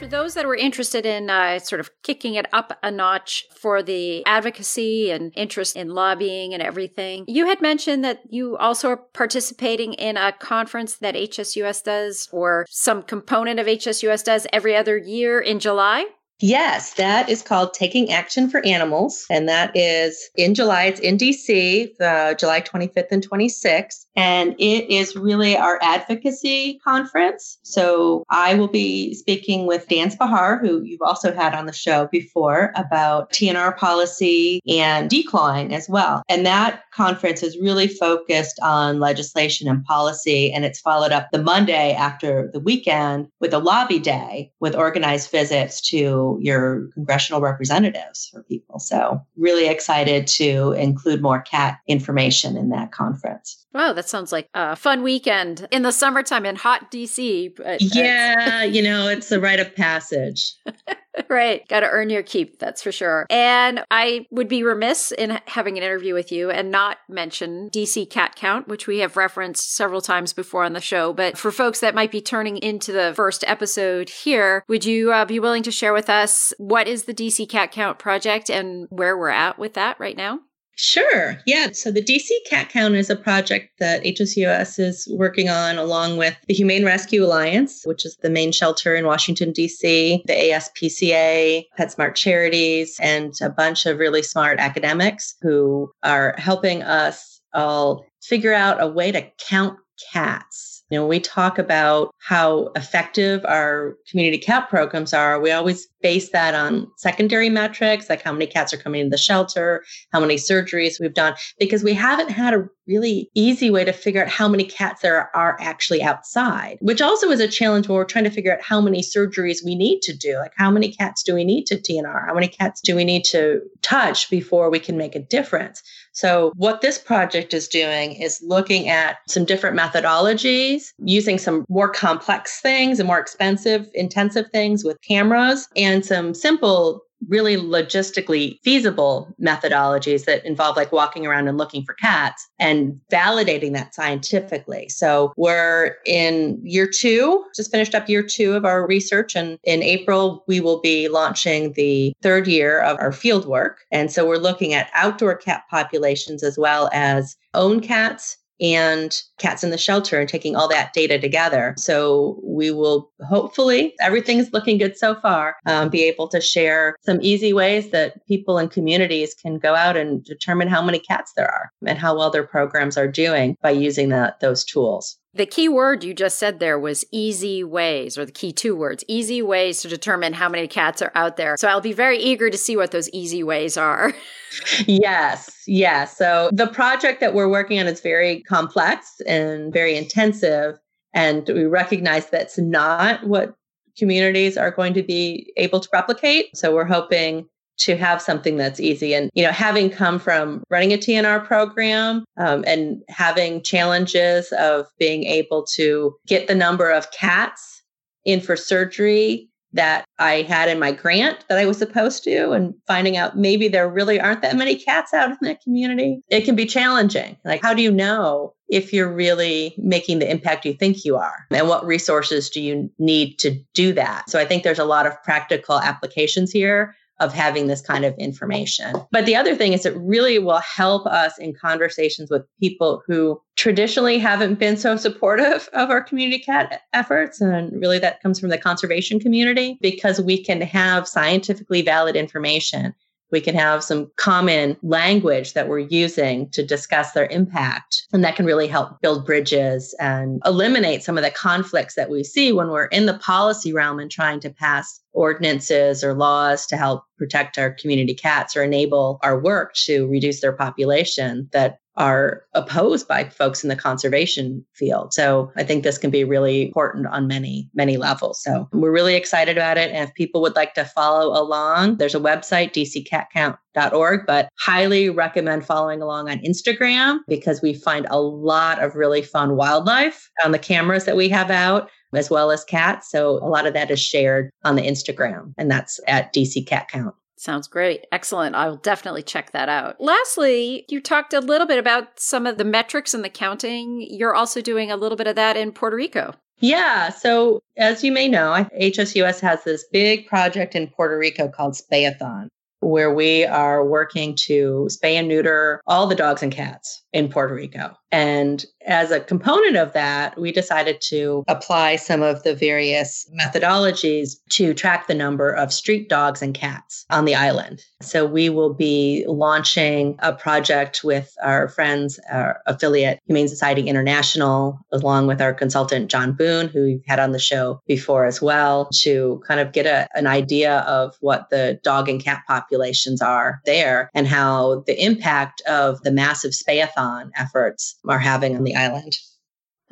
those 0.08 0.34
that 0.34 0.46
were 0.46 0.56
interested 0.56 1.06
in 1.06 1.30
uh, 1.30 1.60
sort 1.60 1.80
of 1.80 1.90
kicking 2.04 2.36
it 2.36 2.46
up 2.54 2.78
a 2.84 2.92
notch 2.92 3.46
for 3.56 3.82
the 3.82 4.26
advocacy 4.26 5.12
and 5.12 5.32
interest 5.36 5.76
in 5.76 5.90
lobbying 5.90 6.54
and 6.54 6.62
everything, 6.62 7.26
you 7.28 7.48
had 7.48 7.62
mentioned 7.62 8.04
that 8.04 8.22
you 8.30 8.58
also 8.58 8.90
are 8.90 8.98
participating 8.98 9.94
in 9.94 10.18
a 10.18 10.32
conference 10.32 10.96
that 10.96 11.16
HSUS 11.16 11.84
does 11.84 12.30
or 12.32 12.66
some 12.70 13.04
component 13.04 13.60
of 13.60 13.68
HSUS 13.68 14.24
does 14.24 14.48
every 14.52 14.76
other 14.76 14.98
year 14.98 15.40
in 15.40 15.60
July. 15.60 16.06
Yes, 16.44 16.96
that 16.96 17.30
is 17.30 17.42
called 17.42 17.74
Taking 17.74 18.12
Action 18.12 18.50
for 18.50 18.60
Animals. 18.66 19.26
And 19.30 19.48
that 19.48 19.72
is 19.78 20.30
in 20.36 20.54
July. 20.54 20.84
It's 20.88 21.00
in 21.00 21.16
DC, 21.16 21.90
uh, 22.02 22.34
July 22.34 22.60
25th 22.60 23.08
and 23.12 23.26
26th. 23.26 24.04
And 24.18 24.54
it 24.60 24.92
is 24.92 25.16
really 25.16 25.56
our 25.56 25.80
advocacy 25.82 26.82
conference. 26.84 27.60
So 27.64 28.26
I 28.30 28.56
will 28.56 28.68
be 28.68 29.14
speaking 29.14 29.68
with 29.68 29.88
Dan 29.88 30.10
Spahar, 30.10 30.60
who 30.60 30.84
you've 30.84 31.02
also 31.02 31.34
had 31.34 31.56
on 31.56 31.66
the 31.66 31.72
show 31.72 32.10
before, 32.12 32.74
about 32.76 33.32
TNR 33.32 33.78
policy 33.78 34.60
and 34.68 35.10
declawing 35.10 35.72
as 35.72 35.88
well. 35.88 36.24
And 36.28 36.46
that 36.46 36.82
conference 36.92 37.42
is 37.42 37.58
really 37.58 37.88
focused 37.88 38.60
on 38.62 39.00
legislation 39.00 39.70
and 39.70 39.82
policy. 39.86 40.52
And 40.52 40.66
it's 40.66 40.82
followed 40.82 41.14
up 41.14 41.30
the 41.32 41.42
Monday 41.42 41.94
after 41.94 42.50
the 42.52 42.60
weekend 42.60 43.30
with 43.40 43.54
a 43.54 43.60
lobby 43.60 43.98
day 43.98 44.52
with 44.60 44.76
organized 44.76 45.32
visits 45.32 45.80
to 45.90 46.33
your 46.42 46.88
congressional 46.94 47.42
representatives 47.42 48.30
for 48.32 48.44
people. 48.44 48.80
So, 48.80 49.22
really 49.36 49.68
excited 49.68 50.28
to 50.28 50.74
include 50.74 51.22
more 51.22 51.42
cat 51.42 51.80
information 51.88 52.58
in 52.58 52.70
that 52.70 52.92
conference. 52.92 53.66
Wow, 53.74 53.94
that 53.94 54.08
sounds 54.08 54.32
like 54.32 54.50
a 54.54 54.76
fun 54.76 55.04
weekend 55.04 55.68
in 55.72 55.82
the 55.82 55.92
summertime 55.92 56.46
in 56.46 56.56
hot 56.56 56.92
DC. 56.92 57.56
But 57.56 57.82
yeah, 57.82 58.64
you 58.64 58.82
know, 58.82 59.08
it's 59.08 59.32
a 59.32 59.40
rite 59.40 59.60
of 59.60 59.76
passage. 59.76 60.54
right. 61.30 61.68
Got 61.68 61.82
to 61.82 61.90
earn 61.90 62.10
your 62.10 62.24
keep, 62.24 62.60
that's 62.60 62.82
for 62.82 62.92
sure. 62.92 63.26
And 63.30 63.84
I 63.92 64.26
would 64.32 64.48
be 64.48 64.64
remiss 64.64 65.12
in 65.12 65.40
having 65.48 65.78
an 65.78 65.84
interview 65.84 66.14
with 66.14 66.32
you 66.32 66.50
and 66.50 66.72
not 66.72 66.98
mention 67.08 67.70
DC 67.70 68.10
Cat 68.10 68.36
Count, 68.36 68.68
which 68.68 68.88
we 68.88 69.00
have 69.00 69.18
referenced 69.18 69.76
several 69.76 70.02
times 70.02 70.34
before 70.34 70.64
on 70.64 70.74
the 70.74 70.82
show. 70.82 71.14
But 71.14 71.38
for 71.38 71.52
folks 71.52 71.80
that 71.82 71.96
might 71.96 72.12
be 72.12 72.22
turning 72.22 72.58
into 72.58 72.92
the 72.92 73.14
first 73.16 73.44
episode 73.48 74.10
here, 74.10 74.64
would 74.68 74.86
you 74.86 75.12
uh, 75.12 75.26
be 75.26 75.40
willing 75.40 75.64
to 75.64 75.72
share 75.72 75.94
with 75.94 76.10
us 76.10 76.54
what 76.58 76.88
is 76.88 77.04
the 77.04 77.14
DC 77.14 77.48
Cat 77.50 77.72
Count 77.72 78.00
project 78.00 78.50
and 78.50 78.88
where 78.90 79.18
we're 79.18 79.30
at 79.30 79.60
with 79.60 79.74
that 79.76 80.00
right 80.00 80.18
now? 80.18 80.40
Sure. 80.76 81.38
Yeah. 81.46 81.72
So 81.72 81.92
the 81.92 82.02
DC 82.02 82.30
Cat 82.48 82.70
Count 82.70 82.96
is 82.96 83.10
a 83.10 83.16
project 83.16 83.70
that 83.80 84.04
HSUS 84.04 84.80
is 84.80 85.08
working 85.12 85.48
on 85.48 85.78
along 85.78 86.18
with 86.18 86.36
the 86.48 86.54
Humane 86.54 86.84
Rescue 86.84 87.24
Alliance, 87.24 87.84
which 87.86 88.06
is 88.06 88.18
the 88.22 88.30
main 88.30 88.52
shelter 88.52 88.96
in 88.96 89.06
Washington, 89.06 89.54
DC, 89.54 90.24
the 90.26 90.34
ASPCA, 90.34 91.66
PetSmart 91.80 92.16
Charities, 92.16 92.98
and 93.00 93.34
a 93.42 93.50
bunch 93.50 93.86
of 93.86 94.00
really 94.00 94.24
smart 94.24 94.60
academics 94.60 95.36
who 95.42 95.92
are 96.02 96.34
helping 96.38 96.82
us 96.82 97.40
all 97.54 98.04
figure 98.24 98.54
out 98.54 98.82
a 98.82 98.88
way 98.88 99.12
to 99.12 99.24
count 99.48 99.78
cats 100.12 100.73
you 100.90 101.00
know, 101.00 101.08
we 101.08 101.20
talk 101.20 101.58
about 101.58 102.14
how 102.20 102.72
effective 102.76 103.44
our 103.46 103.96
community 104.10 104.38
cat 104.38 104.70
programs 104.70 105.14
are. 105.14 105.40
We 105.40 105.52
always 105.52 105.88
base 106.02 106.30
that 106.30 106.54
on 106.54 106.92
secondary 106.98 107.50
metrics, 107.50 108.10
like 108.10 108.22
how 108.22 108.34
many 108.34 108.46
cats 108.46 108.74
are 108.74 108.78
coming 108.78 109.02
into 109.02 109.10
the 109.10 109.18
shelter, 109.18 109.84
how 110.12 110.20
many 110.20 110.36
surgeries 110.36 111.00
we've 111.00 111.14
done, 111.14 111.34
because 111.58 111.84
we 111.84 111.94
haven't 111.94 112.30
had 112.30 112.54
a 112.54 112.68
really 112.86 113.30
easy 113.34 113.72
way 113.72 113.86
to 113.86 113.94
figure 113.94 114.22
out 114.22 114.30
how 114.30 114.48
many 114.48 114.66
cats 114.66 115.02
there 115.02 115.36
are 115.36 115.58
actually 115.60 116.04
outside, 116.04 116.78
which 116.82 117.02
also 117.02 117.32
is 117.32 117.40
a 117.40 117.48
challenge 117.48 117.88
when 117.88 117.96
we're 117.96 118.04
trying 118.04 118.26
to 118.26 118.30
figure 118.30 118.54
out 118.54 118.62
how 118.62 118.82
many 118.82 119.02
surgeries 119.02 119.64
we 119.64 119.76
need 119.76 120.02
to 120.02 120.16
do. 120.16 120.38
Like, 120.38 120.54
how 120.58 120.70
many 120.70 120.92
cats 120.92 121.24
do 121.24 121.34
we 121.34 121.46
need 121.46 121.66
to 121.68 121.78
TNR? 121.78 122.28
How 122.28 122.34
many 122.34 122.50
cats 122.50 122.82
do 122.82 122.96
we 122.96 123.06
need 123.06 123.24
to 123.26 123.62
touch 123.82 124.30
before 124.30 124.70
we 124.70 124.80
can 124.80 124.98
make 124.98 125.16
a 125.16 125.20
difference? 125.20 125.82
So, 126.14 126.52
what 126.56 126.82
this 126.82 126.98
project 127.00 127.54
is 127.54 127.68
doing 127.68 128.14
is 128.14 128.40
looking 128.46 128.88
at 128.88 129.18
some 129.28 129.46
different 129.46 129.78
methodologies, 129.78 130.94
using 131.00 131.40
some 131.40 131.66
more 131.70 131.90
complex 131.90 132.62
things 132.62 133.00
and 133.00 133.08
more 133.08 133.20
expensive, 133.20 133.90
intensive 133.96 134.50
things 134.52 134.84
with 134.84 135.02
cameras, 135.02 135.68
and 135.76 136.06
some 136.06 136.34
simple 136.34 137.02
really 137.28 137.56
logistically 137.56 138.58
feasible 138.64 139.34
methodologies 139.42 140.26
that 140.26 140.46
involve 140.46 140.76
like 140.76 140.92
walking 140.92 141.26
around 141.26 141.48
and 141.48 141.58
looking 141.58 141.84
for 141.84 141.94
cats 141.94 142.48
and 142.60 143.00
validating 143.12 143.74
that 143.74 143.94
scientifically. 143.94 144.90
So 144.90 145.34
we're 145.38 145.98
in 146.06 146.60
year 146.64 146.88
two, 146.88 147.44
just 147.56 147.72
finished 147.72 147.96
up 147.96 148.10
year 148.10 148.24
two 148.24 148.54
of 148.54 148.66
our 148.66 148.86
research. 148.88 149.36
And 149.36 149.58
in 149.64 149.84
April, 149.84 150.44
we 150.48 150.60
will 150.60 150.80
be 150.82 151.08
launching 151.08 151.74
the 151.74 152.14
third 152.22 152.48
year 152.48 152.82
of 152.82 152.98
our 153.00 153.12
field 153.12 153.46
work. 153.46 153.86
And 153.92 154.12
so 154.12 154.28
we're 154.28 154.38
looking 154.38 154.74
at 154.74 154.90
outdoor 154.94 155.36
cat 155.36 155.64
populations 155.70 156.44
as 156.44 156.58
well 156.58 156.90
as 156.94 157.36
own 157.54 157.80
cats 157.80 158.38
and 158.62 159.22
cats 159.40 159.64
in 159.64 159.70
the 159.70 159.78
shelter 159.78 160.20
and 160.20 160.30
taking 160.30 160.56
all 160.56 160.68
that 160.68 160.94
data 160.94 161.20
together. 161.20 161.74
So 161.78 162.40
we 162.44 162.72
will 162.72 163.12
hopefully, 163.28 163.94
everything's 164.00 164.54
looking 164.54 164.78
good 164.78 164.98
so 164.98 165.16
far, 165.16 165.56
um, 165.66 165.90
be 165.90 166.04
able 166.04 166.28
to 166.30 166.42
share 166.42 166.96
some 167.06 167.20
easy 167.22 167.54
ways 167.54 167.90
that 167.90 168.26
people 168.28 168.58
and 168.58 168.70
communities 168.70 169.34
can 169.34 169.60
go 169.60 169.76
out 169.76 169.98
and 169.98 170.24
determine 170.24 170.68
how 170.68 170.82
many 170.82 171.00
cats 171.00 171.34
there 171.36 171.50
are 171.50 171.72
and 171.86 171.98
how 171.98 172.18
well 172.18 172.30
their 172.30 172.46
programs 172.46 172.98
are 172.98 173.08
doing 173.08 173.56
by 173.62 173.72
using 173.72 174.10
that, 174.10 174.40
those 174.40 174.64
tools. 174.64 175.18
The 175.36 175.48
key 175.48 175.68
word 175.68 176.04
you 176.04 176.14
just 176.14 176.38
said 176.38 176.60
there 176.60 176.78
was 176.78 177.04
easy 177.12 177.64
ways, 177.64 178.18
or 178.20 178.26
the 178.26 178.32
key 178.32 178.52
two 178.52 178.76
words 178.76 179.04
easy 179.08 179.42
ways 179.42 179.82
to 179.82 179.88
determine 179.88 180.34
how 180.34 180.48
many 180.48 180.68
cats 180.68 181.02
are 181.02 181.12
out 181.16 181.38
there. 181.38 181.56
So 181.58 181.68
I'll 181.68 181.82
be 181.82 181.94
very 181.94 182.20
eager 182.20 182.52
to 182.52 182.58
see 182.58 182.78
what 182.78 182.92
those 182.92 183.10
easy 183.10 183.42
ways 183.42 183.76
are. 183.76 184.14
yes, 184.86 185.64
yes. 185.66 186.16
So 186.16 186.52
the 186.54 186.68
project 186.68 187.20
that 187.22 187.34
we're 187.34 187.50
working 187.50 187.80
on 187.80 187.88
is 187.88 188.00
very 188.00 188.42
complex 188.44 189.20
and 189.26 189.74
very 189.74 189.96
intensive. 189.98 190.78
And 191.16 191.48
we 191.48 191.66
recognize 191.66 192.30
that's 192.30 192.60
not 192.60 193.26
what 193.26 193.56
communities 193.98 194.58
are 194.58 194.72
going 194.72 194.94
to 194.94 195.04
be 195.04 195.52
able 195.58 195.80
to 195.80 195.90
replicate. 195.94 196.56
So 196.56 196.74
we're 196.74 196.86
hoping 196.86 197.48
to 197.80 197.98
have 197.98 198.22
something 198.22 198.58
that's 198.58 198.80
easy. 198.80 199.14
And, 199.14 199.30
you 199.34 199.44
know, 199.44 199.52
having 199.52 199.90
come 199.90 200.20
from 200.20 200.64
running 200.70 200.94
a 200.94 200.98
TNR 200.98 201.46
program 201.46 202.26
um, 202.38 202.64
and 202.68 203.02
having 203.10 203.62
challenges 203.64 204.52
of 204.54 204.88
being 205.00 205.24
able 205.24 205.66
to 205.76 206.16
get 206.28 206.48
the 206.48 206.56
number 206.56 206.90
of 206.90 207.12
cats 207.12 207.84
in 208.26 208.40
for 208.42 208.56
surgery 208.56 209.50
that 209.74 210.06
I 210.20 210.44
had 210.44 210.70
in 210.70 210.80
my 210.80 210.92
grant 210.92 211.46
that 211.50 211.58
I 211.58 211.66
was 211.66 211.78
supposed 211.78 212.24
to, 212.26 212.52
and 212.52 212.76
finding 212.86 213.18
out 213.18 213.38
maybe 213.38 213.68
there 213.68 213.90
really 213.90 214.20
aren't 214.20 214.44
that 214.44 214.56
many 214.56 214.76
cats 214.76 215.14
out 215.14 215.32
in 215.32 215.38
that 215.42 215.62
community, 215.62 216.22
it 216.30 216.46
can 216.46 216.56
be 216.56 216.68
challenging. 216.68 217.38
Like, 217.44 217.64
how 217.64 217.74
do 217.74 217.82
you 217.82 217.92
know 217.92 218.54
if 218.70 218.94
you're 218.94 219.12
really 219.12 219.74
making 219.78 220.20
the 220.20 220.30
impact 220.30 220.66
you 220.66 220.74
think 220.74 221.04
you 221.04 221.16
are? 221.16 221.48
And 221.50 221.68
what 221.68 221.86
resources 221.86 222.52
do 222.52 222.62
you 222.62 222.92
need 223.00 223.40
to 223.40 223.60
do 223.74 223.94
that? 223.94 224.30
So 224.30 224.40
I 224.40 224.46
think 224.46 224.64
there's 224.64 224.80
a 224.80 224.86
lot 224.86 225.08
of 225.08 225.22
practical 225.24 225.80
applications 225.80 226.52
here 226.52 226.96
of 227.20 227.34
having 227.34 227.68
this 227.68 227.82
kind 227.82 228.06
of 228.06 228.14
information. 228.18 228.96
But 229.12 229.26
the 229.26 229.36
other 229.36 229.56
thing 229.56 229.74
is 229.74 229.86
it 229.86 229.96
really 229.98 230.40
will 230.40 230.60
help 230.60 231.06
us 231.06 231.38
in 231.38 231.54
conversations 231.54 232.30
with 232.30 232.44
people 232.60 233.04
who 233.08 233.42
traditionally 233.56 234.18
haven't 234.18 234.60
been 234.60 234.78
so 234.78 234.96
supportive 234.98 235.70
of 235.74 235.90
our 235.90 236.02
community 236.02 236.40
cat 236.40 236.82
efforts. 236.92 237.40
And 237.40 237.72
really 237.80 238.00
that 238.00 238.22
comes 238.22 238.40
from 238.40 238.50
the 238.50 238.58
conservation 238.58 239.20
community 239.20 239.78
because 239.82 240.20
we 240.20 240.44
can 240.44 240.62
have 240.62 241.08
scientifically 241.08 241.82
valid 241.82 242.16
information 242.16 242.94
we 243.34 243.42
can 243.42 243.56
have 243.56 243.84
some 243.84 244.12
common 244.16 244.78
language 244.84 245.54
that 245.54 245.68
we're 245.68 245.80
using 245.80 246.48
to 246.52 246.64
discuss 246.64 247.12
their 247.14 247.26
impact. 247.26 248.06
And 248.14 248.24
that 248.24 248.36
can 248.36 248.46
really 248.46 248.68
help 248.68 249.02
build 249.02 249.26
bridges 249.26 249.96
and 250.00 250.40
eliminate 250.46 251.02
some 251.02 251.18
of 251.18 251.24
the 251.24 251.32
conflicts 251.32 251.96
that 251.96 252.12
we 252.12 252.24
see 252.24 252.54
when 252.54 252.70
we're 252.70 252.86
in 252.86 253.08
the 253.08 253.18
policy 253.18 253.74
realm 253.74 253.98
and 253.98 254.12
trying 254.12 254.40
to 254.42 254.52
pass 254.52 255.02
ordinances 255.14 256.04
or 256.04 256.14
laws 256.14 256.68
to 256.68 256.78
help 256.78 257.04
protect 257.18 257.58
our 257.58 257.72
community 257.72 258.14
cats 258.14 258.56
or 258.56 258.64
enable 258.64 259.20
our 259.24 259.40
work 259.40 259.74
to 259.86 260.08
reduce 260.08 260.42
their 260.42 260.54
population 260.54 261.50
that 261.54 261.80
are 261.96 262.44
opposed 262.54 263.08
by 263.08 263.26
folks 263.26 263.64
in 263.64 263.70
the 263.70 263.76
conservation 263.76 264.66
field. 264.74 265.14
So 265.14 265.52
I 265.56 265.64
think 265.64 265.84
this 265.84 265.98
can 265.98 266.10
be 266.10 266.24
really 266.24 266.68
important 266.68 267.08
on 267.08 267.28
many, 267.28 267.70
many 267.74 267.98
levels. 267.98 268.42
So 268.42 268.68
we're 268.72 268.92
really 268.92 269.16
excited 269.16 269.58
about 269.58 269.78
it. 269.78 269.92
And 269.92 270.08
if 270.08 270.14
people 270.16 270.42
would 270.42 270.56
like 270.56 270.74
to 270.74 270.86
follow 270.86 271.40
along, 271.40 271.98
there's 271.98 272.16
a 272.16 272.20
website, 272.20 272.74
dccatcount.org, 272.74 274.22
but 274.26 274.50
highly 274.58 275.10
recommend 275.10 275.66
following 275.66 276.02
along 276.02 276.30
on 276.30 276.40
Instagram 276.40 277.20
because 277.28 277.62
we 277.62 277.74
find 277.74 278.08
a 278.10 278.20
lot 278.20 278.82
of 278.82 278.96
really 278.96 279.22
fun 279.22 279.56
wildlife 279.56 280.30
on 280.44 280.52
the 280.52 280.60
cameras 280.60 281.06
that 281.06 281.18
we 281.18 281.30
have 281.30 281.52
out 281.52 281.90
as 282.16 282.30
well 282.30 282.52
as 282.52 282.64
cats. 282.64 283.10
So 283.10 283.38
a 283.38 283.50
lot 283.50 283.66
of 283.66 283.74
that 283.74 283.92
is 283.92 284.00
shared 284.00 284.52
on 284.64 284.76
the 284.76 284.84
Instagram 284.84 285.54
and 285.58 285.70
that's 285.70 286.00
at 286.08 286.34
DC 286.34 286.66
Cat 286.68 286.88
Count. 286.90 287.16
Sounds 287.36 287.68
great. 287.68 288.06
Excellent. 288.12 288.56
I 288.56 288.70
will 288.70 288.78
definitely 288.78 289.24
check 289.24 289.52
that 289.52 289.70
out. 289.70 290.00
Lastly, 290.00 290.86
you 290.90 291.02
talked 291.02 291.34
a 291.34 291.40
little 291.40 291.68
bit 291.68 291.80
about 291.80 292.20
some 292.20 292.46
of 292.46 292.58
the 292.58 292.64
metrics 292.64 293.14
and 293.14 293.24
the 293.24 293.30
counting. 293.30 294.06
You're 294.10 294.36
also 294.36 294.62
doing 294.62 294.92
a 294.92 294.98
little 294.98 295.18
bit 295.18 295.28
of 295.28 295.36
that 295.36 295.58
in 295.58 295.72
Puerto 295.72 295.96
Rico. 295.96 296.36
Yeah. 296.60 297.10
So, 297.10 297.62
as 297.76 298.04
you 298.04 298.12
may 298.12 298.28
know, 298.28 298.66
HSUS 298.80 299.42
has 299.42 299.64
this 299.64 299.86
big 299.92 300.28
project 300.28 300.76
in 300.76 300.88
Puerto 300.88 301.18
Rico 301.18 301.50
called 301.50 301.74
Spayathon, 301.74 302.48
where 302.80 303.14
we 303.14 303.44
are 303.44 303.86
working 303.86 304.36
to 304.46 304.88
spay 304.90 305.16
and 305.16 305.28
neuter 305.28 305.82
all 305.88 306.08
the 306.08 306.16
dogs 306.16 306.44
and 306.44 306.54
cats 306.54 307.04
in 307.12 307.28
Puerto 307.30 307.56
Rico. 307.56 307.96
And 308.14 308.64
as 308.86 309.10
a 309.10 309.20
component 309.20 309.76
of 309.76 309.94
that, 309.94 310.40
we 310.40 310.52
decided 310.52 311.02
to 311.02 311.44
apply 311.48 311.96
some 311.96 312.22
of 312.22 312.44
the 312.44 312.54
various 312.54 313.28
methodologies 313.42 314.36
to 314.52 314.76
track 314.76 315.08
the 315.08 315.16
number 315.16 315.50
of 315.50 315.74
street 315.74 316.10
dogs 316.10 316.44
and 316.44 316.54
cats 316.54 317.06
on 317.10 317.26
the 317.26 317.34
island. 317.34 317.82
So 318.02 318.28
we 318.28 318.50
will 318.50 318.74
be 318.74 319.26
launching 319.28 320.16
a 320.20 320.32
project 320.32 321.04
with 321.04 321.34
our 321.42 321.70
friends, 321.70 322.20
our 322.32 322.62
affiliate 322.68 323.20
Humane 323.26 323.48
Society 323.48 323.88
International, 323.88 324.78
along 324.92 325.26
with 325.26 325.42
our 325.42 325.54
consultant, 325.54 326.12
John 326.12 326.34
Boone, 326.34 326.68
who 326.68 326.84
we've 326.84 327.04
had 327.08 327.20
on 327.20 327.32
the 327.32 327.40
show 327.40 327.82
before 327.88 328.26
as 328.26 328.42
well, 328.42 328.90
to 329.02 329.42
kind 329.48 329.60
of 329.60 329.72
get 329.72 329.88
a, 329.88 330.08
an 330.14 330.28
idea 330.28 330.80
of 330.82 331.16
what 331.22 331.50
the 331.50 331.80
dog 331.84 332.10
and 332.10 332.24
cat 332.24 332.44
populations 332.48 333.24
are 333.24 333.60
there 333.66 334.12
and 334.14 334.28
how 334.28 334.84
the 334.86 335.04
impact 335.04 335.62
of 335.62 336.02
the 336.04 336.12
massive 336.12 336.52
spayathon 336.52 337.32
efforts 337.36 337.98
are 338.08 338.20
having 338.20 338.56
on 338.56 338.64
the 338.64 338.76
island. 338.76 339.18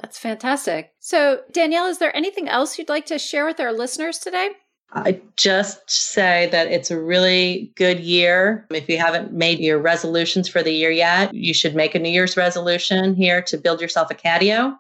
That's 0.02 0.18
fantastic. 0.18 0.92
So, 1.00 1.42
Danielle, 1.52 1.86
is 1.86 2.00
there 2.00 2.16
anything 2.16 2.50
else 2.50 2.78
you'd 2.78 2.90
like 2.90 3.06
to 3.08 3.20
share 3.20 3.46
with 3.46 3.60
our 3.60 3.72
listeners 3.72 4.18
today? 4.18 4.52
I 4.94 5.22
just 5.38 5.90
say 5.90 6.50
that 6.52 6.68
it's 6.68 6.92
a 6.92 7.00
really 7.00 7.72
good 7.76 8.02
year. 8.02 8.68
If 8.72 8.90
you 8.90 8.98
haven't 8.98 9.32
made 9.32 9.60
your 9.60 9.80
resolutions 9.80 10.50
for 10.50 10.62
the 10.62 10.74
year 10.74 10.92
yet, 10.92 11.34
you 11.34 11.54
should 11.54 11.76
make 11.76 11.96
a 11.96 12.00
New 12.00 12.10
Year's 12.10 12.36
resolution 12.36 13.16
here 13.16 13.42
to 13.44 13.58
build 13.58 13.80
yourself 13.80 14.12
a 14.12 14.16
catio 14.16 14.76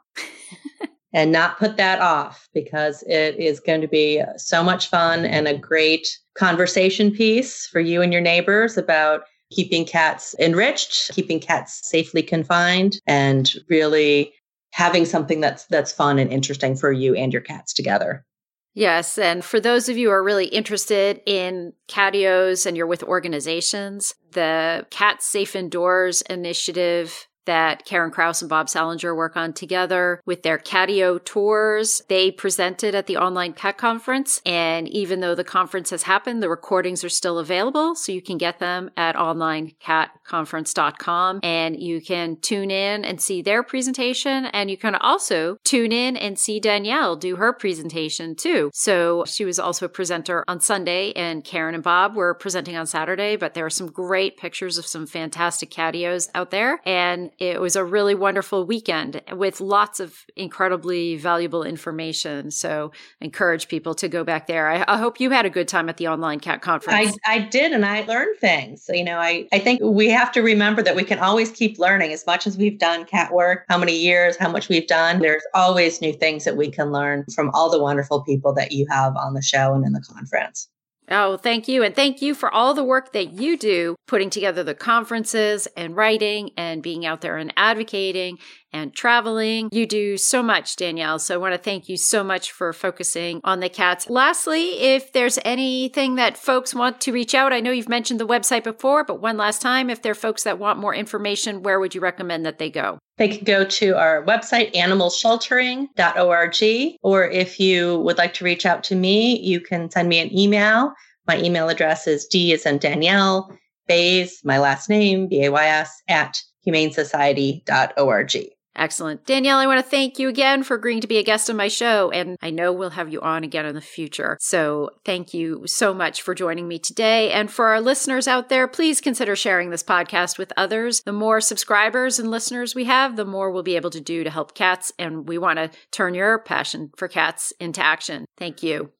and 1.13 1.31
not 1.31 1.57
put 1.57 1.77
that 1.77 2.01
off 2.01 2.49
because 2.53 3.03
it 3.07 3.37
is 3.37 3.61
going 3.61 3.79
to 3.81 3.87
be 3.87 4.21
so 4.35 4.61
much 4.61 4.87
fun 4.87 5.23
and 5.23 5.47
a 5.47 5.57
great 5.57 6.09
conversation 6.35 7.11
piece 7.11 7.67
for 7.67 7.79
you 7.79 8.01
and 8.01 8.11
your 8.11 8.21
neighbors 8.21 8.77
about 8.77 9.23
keeping 9.51 9.85
cats 9.85 10.35
enriched, 10.39 11.11
keeping 11.13 11.39
cats 11.39 11.81
safely 11.87 12.23
confined, 12.23 12.99
and 13.05 13.53
really 13.69 14.33
having 14.71 15.05
something 15.05 15.41
that's 15.41 15.65
that's 15.65 15.91
fun 15.91 16.17
and 16.17 16.31
interesting 16.31 16.75
for 16.75 16.91
you 16.91 17.13
and 17.15 17.31
your 17.33 17.41
cats 17.41 17.73
together. 17.73 18.25
Yes. 18.73 19.17
And 19.17 19.43
for 19.43 19.59
those 19.59 19.89
of 19.89 19.97
you 19.97 20.07
who 20.07 20.13
are 20.13 20.23
really 20.23 20.45
interested 20.45 21.21
in 21.25 21.73
catios 21.89 22.65
and 22.65 22.77
you're 22.77 22.87
with 22.87 23.03
organizations, 23.03 24.15
the 24.31 24.87
Cats 24.89 25.25
Safe 25.25 25.57
Indoors 25.57 26.21
initiative 26.23 27.27
that 27.45 27.85
Karen 27.85 28.11
Kraus 28.11 28.41
and 28.41 28.49
Bob 28.49 28.67
Sallinger 28.67 29.15
work 29.15 29.37
on 29.37 29.53
together 29.53 30.19
with 30.25 30.41
their 30.43 30.57
Catio 30.57 31.23
tours. 31.23 32.01
They 32.07 32.31
presented 32.31 32.95
at 32.95 33.07
the 33.07 33.17
online 33.17 33.53
cat 33.53 33.77
conference. 33.77 34.41
And 34.45 34.87
even 34.87 35.21
though 35.21 35.33
the 35.35 35.43
conference 35.43 35.89
has 35.89 36.03
happened, 36.03 36.43
the 36.43 36.49
recordings 36.49 37.03
are 37.03 37.09
still 37.09 37.39
available. 37.39 37.95
So 37.95 38.11
you 38.11 38.21
can 38.21 38.37
get 38.37 38.59
them 38.59 38.91
at 38.95 39.15
onlinecatconference.com 39.15 41.39
and 41.43 41.81
you 41.81 41.99
can 42.01 42.35
tune 42.37 42.69
in 42.71 43.03
and 43.03 43.19
see 43.21 43.41
their 43.41 43.63
presentation. 43.63 44.45
And 44.45 44.69
you 44.69 44.77
can 44.77 44.95
also 44.95 45.57
tune 45.63 45.91
in 45.91 46.15
and 46.17 46.37
see 46.37 46.59
Danielle 46.59 47.15
do 47.15 47.37
her 47.37 47.53
presentation 47.53 48.35
too. 48.35 48.69
So 48.73 49.23
she 49.25 49.45
was 49.45 49.57
also 49.59 49.87
a 49.87 49.89
presenter 49.89 50.43
on 50.47 50.59
Sunday 50.59 51.13
and 51.13 51.43
Karen 51.43 51.73
and 51.75 51.83
Bob 51.83 52.15
were 52.15 52.33
presenting 52.33 52.77
on 52.77 52.85
Saturday, 52.85 53.35
but 53.35 53.53
there 53.53 53.65
are 53.65 53.69
some 53.69 53.87
great 53.87 54.37
pictures 54.37 54.77
of 54.77 54.85
some 54.85 55.07
fantastic 55.07 55.69
catios 55.69 56.29
out 56.35 56.51
there. 56.51 56.79
And 56.85 57.30
it 57.39 57.59
was 57.59 57.75
a 57.75 57.83
really 57.83 58.15
wonderful 58.15 58.65
weekend 58.65 59.21
with 59.31 59.61
lots 59.61 59.99
of 59.99 60.25
incredibly 60.35 61.15
valuable 61.17 61.63
information. 61.63 62.51
So 62.51 62.91
encourage 63.19 63.67
people 63.67 63.93
to 63.95 64.07
go 64.07 64.23
back 64.23 64.47
there. 64.47 64.69
I, 64.69 64.83
I 64.87 64.97
hope 64.97 65.19
you 65.19 65.29
had 65.29 65.45
a 65.45 65.49
good 65.49 65.67
time 65.67 65.89
at 65.89 65.97
the 65.97 66.07
online 66.07 66.39
cat 66.39 66.61
conference. 66.61 67.17
I, 67.25 67.35
I 67.35 67.39
did, 67.39 67.71
and 67.71 67.85
I 67.85 68.01
learned 68.05 68.37
things. 68.39 68.83
So, 68.85 68.93
you 68.93 69.03
know, 69.03 69.17
I, 69.17 69.47
I 69.51 69.59
think 69.59 69.81
we 69.83 70.09
have 70.09 70.31
to 70.33 70.41
remember 70.41 70.81
that 70.81 70.95
we 70.95 71.03
can 71.03 71.19
always 71.19 71.51
keep 71.51 71.79
learning 71.79 72.11
as 72.11 72.25
much 72.25 72.47
as 72.47 72.57
we've 72.57 72.79
done 72.79 73.05
cat 73.05 73.33
work, 73.33 73.65
how 73.69 73.77
many 73.77 73.97
years, 73.97 74.37
how 74.37 74.51
much 74.51 74.69
we've 74.69 74.87
done. 74.87 75.19
There's 75.19 75.43
always 75.53 76.01
new 76.01 76.13
things 76.13 76.43
that 76.45 76.57
we 76.57 76.69
can 76.69 76.91
learn 76.91 77.25
from 77.33 77.49
all 77.53 77.69
the 77.69 77.81
wonderful 77.81 78.23
people 78.23 78.53
that 78.53 78.71
you 78.71 78.85
have 78.89 79.15
on 79.15 79.33
the 79.33 79.41
show 79.41 79.73
and 79.73 79.85
in 79.85 79.93
the 79.93 80.01
conference. 80.01 80.67
Oh, 81.11 81.35
thank 81.35 81.67
you. 81.67 81.83
And 81.83 81.93
thank 81.93 82.21
you 82.21 82.33
for 82.33 82.49
all 82.49 82.73
the 82.73 82.85
work 82.85 83.11
that 83.11 83.33
you 83.33 83.57
do 83.57 83.95
putting 84.07 84.29
together 84.29 84.63
the 84.63 84.73
conferences 84.73 85.67
and 85.75 85.95
writing 85.95 86.51
and 86.55 86.81
being 86.81 87.05
out 87.05 87.19
there 87.19 87.37
and 87.37 87.53
advocating 87.57 88.37
and 88.71 88.95
traveling. 88.95 89.67
You 89.73 89.85
do 89.85 90.17
so 90.17 90.41
much, 90.41 90.77
Danielle. 90.77 91.19
So 91.19 91.35
I 91.35 91.37
want 91.37 91.53
to 91.53 91.57
thank 91.57 91.89
you 91.89 91.97
so 91.97 92.23
much 92.23 92.51
for 92.53 92.71
focusing 92.71 93.41
on 93.43 93.59
the 93.59 93.67
cats. 93.67 94.09
Lastly, 94.09 94.79
if 94.79 95.11
there's 95.11 95.37
anything 95.43 96.15
that 96.15 96.37
folks 96.37 96.73
want 96.73 97.01
to 97.01 97.11
reach 97.11 97.35
out, 97.35 97.51
I 97.51 97.59
know 97.59 97.71
you've 97.71 97.89
mentioned 97.89 98.19
the 98.19 98.27
website 98.27 98.63
before, 98.63 99.03
but 99.03 99.21
one 99.21 99.35
last 99.35 99.61
time, 99.61 99.89
if 99.89 100.01
there 100.01 100.13
are 100.13 100.15
folks 100.15 100.43
that 100.43 100.59
want 100.59 100.79
more 100.79 100.95
information, 100.95 101.63
where 101.63 101.79
would 101.79 101.93
you 101.93 101.99
recommend 101.99 102.45
that 102.45 102.57
they 102.57 102.69
go? 102.69 102.99
They 103.21 103.27
can 103.27 103.43
go 103.43 103.63
to 103.63 103.95
our 103.95 104.25
website, 104.25 104.73
animalsheltering.org. 104.73 106.97
Or 107.03 107.29
if 107.29 107.59
you 107.59 107.99
would 107.99 108.17
like 108.17 108.33
to 108.33 108.43
reach 108.43 108.65
out 108.65 108.83
to 108.85 108.95
me, 108.95 109.39
you 109.39 109.61
can 109.61 109.91
send 109.91 110.09
me 110.09 110.17
an 110.17 110.35
email. 110.35 110.91
My 111.27 111.39
email 111.39 111.69
address 111.69 112.07
is 112.07 112.25
D 112.25 112.51
is 112.51 112.65
in 112.65 112.79
Danielle, 112.79 113.55
Bays, 113.87 114.41
my 114.43 114.57
last 114.57 114.89
name, 114.89 115.27
B 115.27 115.45
A 115.45 115.51
Y 115.51 115.67
S, 115.67 116.01
at 116.07 116.41
humanesociety.org. 116.65 118.35
Excellent. 118.75 119.25
Danielle, 119.25 119.59
I 119.59 119.67
want 119.67 119.83
to 119.83 119.89
thank 119.89 120.17
you 120.17 120.29
again 120.29 120.63
for 120.63 120.75
agreeing 120.75 121.01
to 121.01 121.07
be 121.07 121.17
a 121.17 121.23
guest 121.23 121.49
on 121.49 121.57
my 121.57 121.67
show. 121.67 122.09
And 122.11 122.37
I 122.41 122.51
know 122.51 122.71
we'll 122.71 122.91
have 122.91 123.11
you 123.11 123.19
on 123.21 123.43
again 123.43 123.65
in 123.65 123.75
the 123.75 123.81
future. 123.81 124.37
So 124.39 124.91
thank 125.03 125.33
you 125.33 125.63
so 125.67 125.93
much 125.93 126.21
for 126.21 126.33
joining 126.33 126.67
me 126.67 126.79
today. 126.79 127.31
And 127.31 127.51
for 127.51 127.67
our 127.67 127.81
listeners 127.81 128.27
out 128.27 128.49
there, 128.49 128.67
please 128.67 129.01
consider 129.01 129.35
sharing 129.35 129.69
this 129.69 129.83
podcast 129.83 130.37
with 130.37 130.53
others. 130.55 131.01
The 131.03 131.11
more 131.11 131.41
subscribers 131.41 132.17
and 132.17 132.31
listeners 132.31 132.73
we 132.73 132.85
have, 132.85 133.17
the 133.17 133.25
more 133.25 133.51
we'll 133.51 133.63
be 133.63 133.75
able 133.75 133.89
to 133.91 134.01
do 134.01 134.23
to 134.23 134.29
help 134.29 134.55
cats. 134.55 134.91
And 134.97 135.27
we 135.27 135.37
want 135.37 135.59
to 135.59 135.69
turn 135.91 136.13
your 136.13 136.39
passion 136.39 136.91
for 136.95 137.07
cats 137.07 137.51
into 137.59 137.83
action. 137.83 138.25
Thank 138.37 138.63
you. 138.63 138.91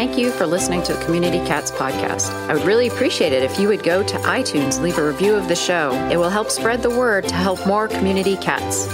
Thank 0.00 0.16
you 0.16 0.32
for 0.32 0.46
listening 0.46 0.82
to 0.84 0.94
the 0.94 1.04
Community 1.04 1.40
Cats 1.40 1.70
podcast. 1.70 2.30
I 2.48 2.54
would 2.54 2.64
really 2.64 2.88
appreciate 2.88 3.34
it 3.34 3.42
if 3.42 3.60
you 3.60 3.68
would 3.68 3.82
go 3.82 4.02
to 4.02 4.16
iTunes, 4.20 4.80
leave 4.80 4.96
a 4.96 5.06
review 5.06 5.34
of 5.34 5.46
the 5.46 5.54
show. 5.54 5.92
It 6.10 6.16
will 6.16 6.30
help 6.30 6.50
spread 6.50 6.80
the 6.80 6.88
word 6.88 7.28
to 7.28 7.34
help 7.34 7.66
more 7.66 7.86
community 7.86 8.38
cats. 8.38 8.88